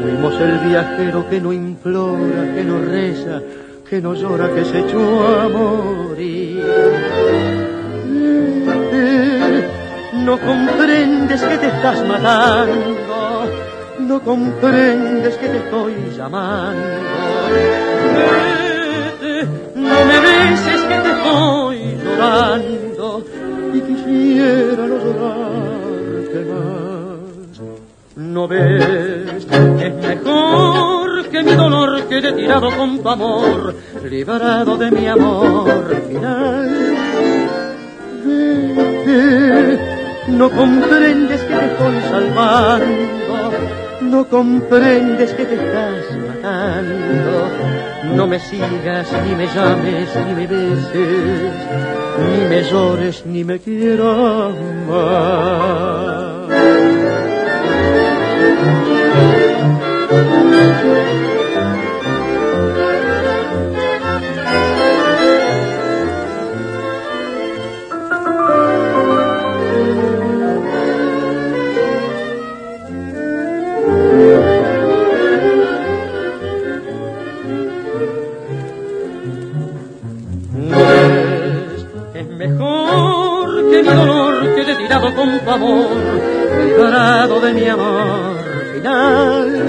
Fuimos 0.00 0.40
el 0.40 0.58
viajero 0.60 1.28
que 1.28 1.42
no 1.42 1.52
implora, 1.52 2.54
que 2.54 2.64
no 2.64 2.78
reza, 2.80 3.42
que 3.88 4.00
no 4.00 4.14
llora, 4.14 4.52
que 4.52 4.64
se 4.64 4.80
echó 4.80 5.28
a 5.40 5.48
morir. 5.48 6.64
No 10.24 10.38
comprendes 10.40 11.40
que 11.42 11.58
te 11.58 11.68
estás 11.68 12.04
matando, 12.06 13.46
no 14.00 14.20
comprendes 14.20 15.36
que 15.36 15.48
te 15.48 15.58
estoy 15.58 15.94
llamando. 16.16 16.98
Vete, 19.20 19.46
no 19.76 20.04
me 20.04 20.20
beses 20.20 20.82
que 20.82 20.98
te 21.04 21.10
estoy 21.12 21.78
llorando 22.02 23.24
y 23.72 23.80
quisiera 23.80 24.86
no 24.88 24.96
llorarte 25.04 26.40
más. 26.50 27.60
No 28.16 28.48
ves, 28.48 29.46
es 29.80 29.92
mejor 29.92 31.05
que 31.30 31.42
mi 31.42 31.52
dolor 31.52 32.04
quede 32.08 32.32
tirado 32.32 32.70
con 32.76 32.98
tu 33.02 33.08
amor, 33.08 33.74
liberado 34.04 34.76
de 34.76 34.90
mi 34.90 35.06
amor 35.06 36.02
final. 36.08 36.96
Vete, 38.24 39.78
no 40.28 40.50
comprendes 40.50 41.40
que 41.42 41.54
te 41.54 41.66
estoy 41.66 42.00
salvando, 42.10 43.52
no 44.02 44.28
comprendes 44.28 45.32
que 45.32 45.44
te 45.44 45.54
estás 45.54 46.04
matando. 46.26 47.50
No 48.14 48.26
me 48.26 48.38
sigas, 48.38 49.08
ni 49.26 49.34
me 49.34 49.46
llames, 49.46 50.08
ni 50.26 50.34
me 50.34 50.46
beses, 50.46 51.54
ni 52.28 52.48
me 52.48 52.62
llores, 52.62 53.26
ni 53.26 53.44
me 53.44 53.58
quieras 53.58 54.54
más. 54.88 56.36
Tu 85.46 85.52
amor, 85.52 85.88
liberado 86.64 87.40
de 87.40 87.54
mi 87.54 87.66
amor 87.68 88.36
final. 88.74 89.62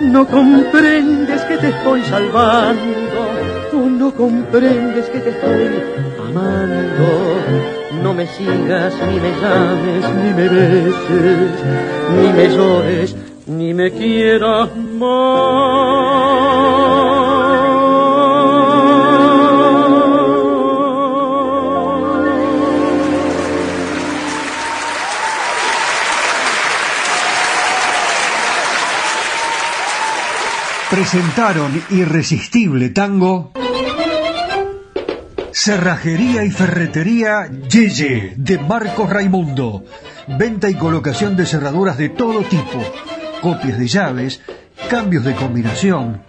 No 0.00 0.26
comprendes 0.26 1.42
que 1.42 1.56
te 1.58 1.68
estoy 1.70 2.02
salvando, 2.04 3.20
tú 3.70 3.90
no 3.90 4.12
comprendes 4.12 5.06
que 5.06 5.18
te 5.18 5.30
estoy 5.30 5.82
amando. 6.28 7.08
No 8.02 8.14
me 8.14 8.26
sigas, 8.28 8.94
ni 9.08 9.18
me 9.18 9.30
llames, 9.40 10.04
ni 10.14 10.32
me 10.32 10.48
beses, 10.48 11.54
ni 12.16 12.32
me 12.32 12.48
llores, 12.56 13.16
ni 13.46 13.74
me 13.74 13.90
quieras 13.90 14.68
Presentaron 30.90 31.82
Irresistible 31.90 32.90
Tango. 32.90 33.50
Cerrajería 35.50 36.44
y 36.44 36.50
Ferretería 36.52 37.50
Yeye 37.68 38.34
de 38.36 38.58
Marcos 38.60 39.10
Raimundo. 39.10 39.84
Venta 40.38 40.70
y 40.70 40.74
colocación 40.74 41.36
de 41.36 41.44
cerraduras 41.44 41.98
de 41.98 42.10
todo 42.10 42.42
tipo. 42.42 42.80
Copias 43.42 43.78
de 43.78 43.88
llaves, 43.88 44.40
cambios 44.88 45.24
de 45.24 45.34
combinación. 45.34 46.22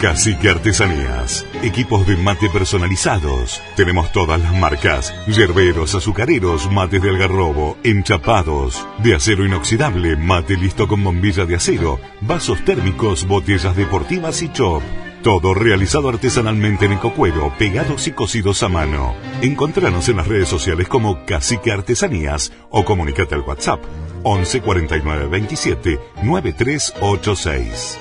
Cacique 0.00 0.48
Artesanías. 0.48 1.44
Equipos 1.62 2.06
de 2.06 2.16
mate 2.16 2.48
personalizados. 2.48 3.60
Tenemos 3.76 4.10
todas 4.12 4.40
las 4.40 4.54
marcas. 4.54 5.14
Yerberos, 5.26 5.94
azucareros, 5.94 6.72
mates 6.72 7.02
de 7.02 7.10
algarrobo, 7.10 7.76
enchapados. 7.84 8.86
De 9.02 9.14
acero 9.14 9.44
inoxidable, 9.44 10.16
mate 10.16 10.56
listo 10.56 10.88
con 10.88 11.04
bombilla 11.04 11.44
de 11.44 11.56
acero. 11.56 12.00
Vasos 12.22 12.64
térmicos, 12.64 13.28
botellas 13.28 13.76
deportivas 13.76 14.40
y 14.40 14.50
chop. 14.50 14.82
Todo 15.22 15.52
realizado 15.52 16.08
artesanalmente 16.08 16.86
en 16.86 16.92
ecocuero, 16.92 17.52
pegados 17.58 18.08
y 18.08 18.12
cosidos 18.12 18.62
a 18.62 18.70
mano. 18.70 19.14
Encontranos 19.42 20.08
en 20.08 20.16
las 20.16 20.28
redes 20.28 20.48
sociales 20.48 20.88
como 20.88 21.26
Cacique 21.26 21.72
Artesanías 21.72 22.54
o 22.70 22.86
comunicate 22.86 23.34
al 23.34 23.42
WhatsApp 23.42 23.82
11 24.22 24.62
49 24.62 25.26
27 25.26 26.00
9386. 26.22 27.98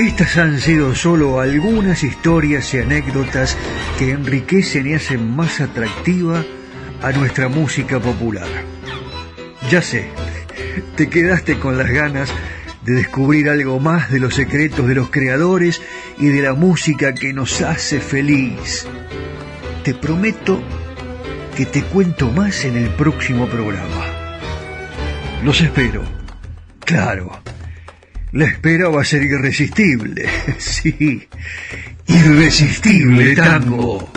Estas 0.00 0.38
han 0.38 0.58
sido 0.58 0.94
solo 0.94 1.40
algunas 1.40 2.02
historias 2.04 2.72
y 2.72 2.78
anécdotas 2.78 3.54
que 3.98 4.12
enriquecen 4.12 4.86
y 4.86 4.94
hacen 4.94 5.36
más 5.36 5.60
atractiva 5.60 6.42
a 7.02 7.12
nuestra 7.12 7.48
música 7.48 8.00
popular. 8.00 8.48
Ya 9.70 9.82
sé, 9.82 10.08
te 10.96 11.10
quedaste 11.10 11.58
con 11.58 11.76
las 11.76 11.90
ganas 11.90 12.32
de 12.82 12.94
descubrir 12.94 13.50
algo 13.50 13.78
más 13.78 14.10
de 14.10 14.20
los 14.20 14.36
secretos 14.36 14.88
de 14.88 14.94
los 14.94 15.10
creadores 15.10 15.82
y 16.16 16.28
de 16.28 16.40
la 16.40 16.54
música 16.54 17.12
que 17.12 17.34
nos 17.34 17.60
hace 17.60 18.00
feliz. 18.00 18.86
Te 19.84 19.92
prometo 19.92 20.62
que 21.54 21.66
te 21.66 21.82
cuento 21.82 22.30
más 22.30 22.64
en 22.64 22.78
el 22.78 22.88
próximo 22.88 23.46
programa. 23.48 24.06
Los 25.44 25.60
espero. 25.60 26.02
Claro. 26.86 27.38
La 28.32 28.46
espera 28.46 28.88
va 28.88 29.02
a 29.02 29.04
ser 29.04 29.22
irresistible. 29.22 30.28
Sí. 30.58 31.28
Irresistible 32.06 33.36
tango. 33.36 34.10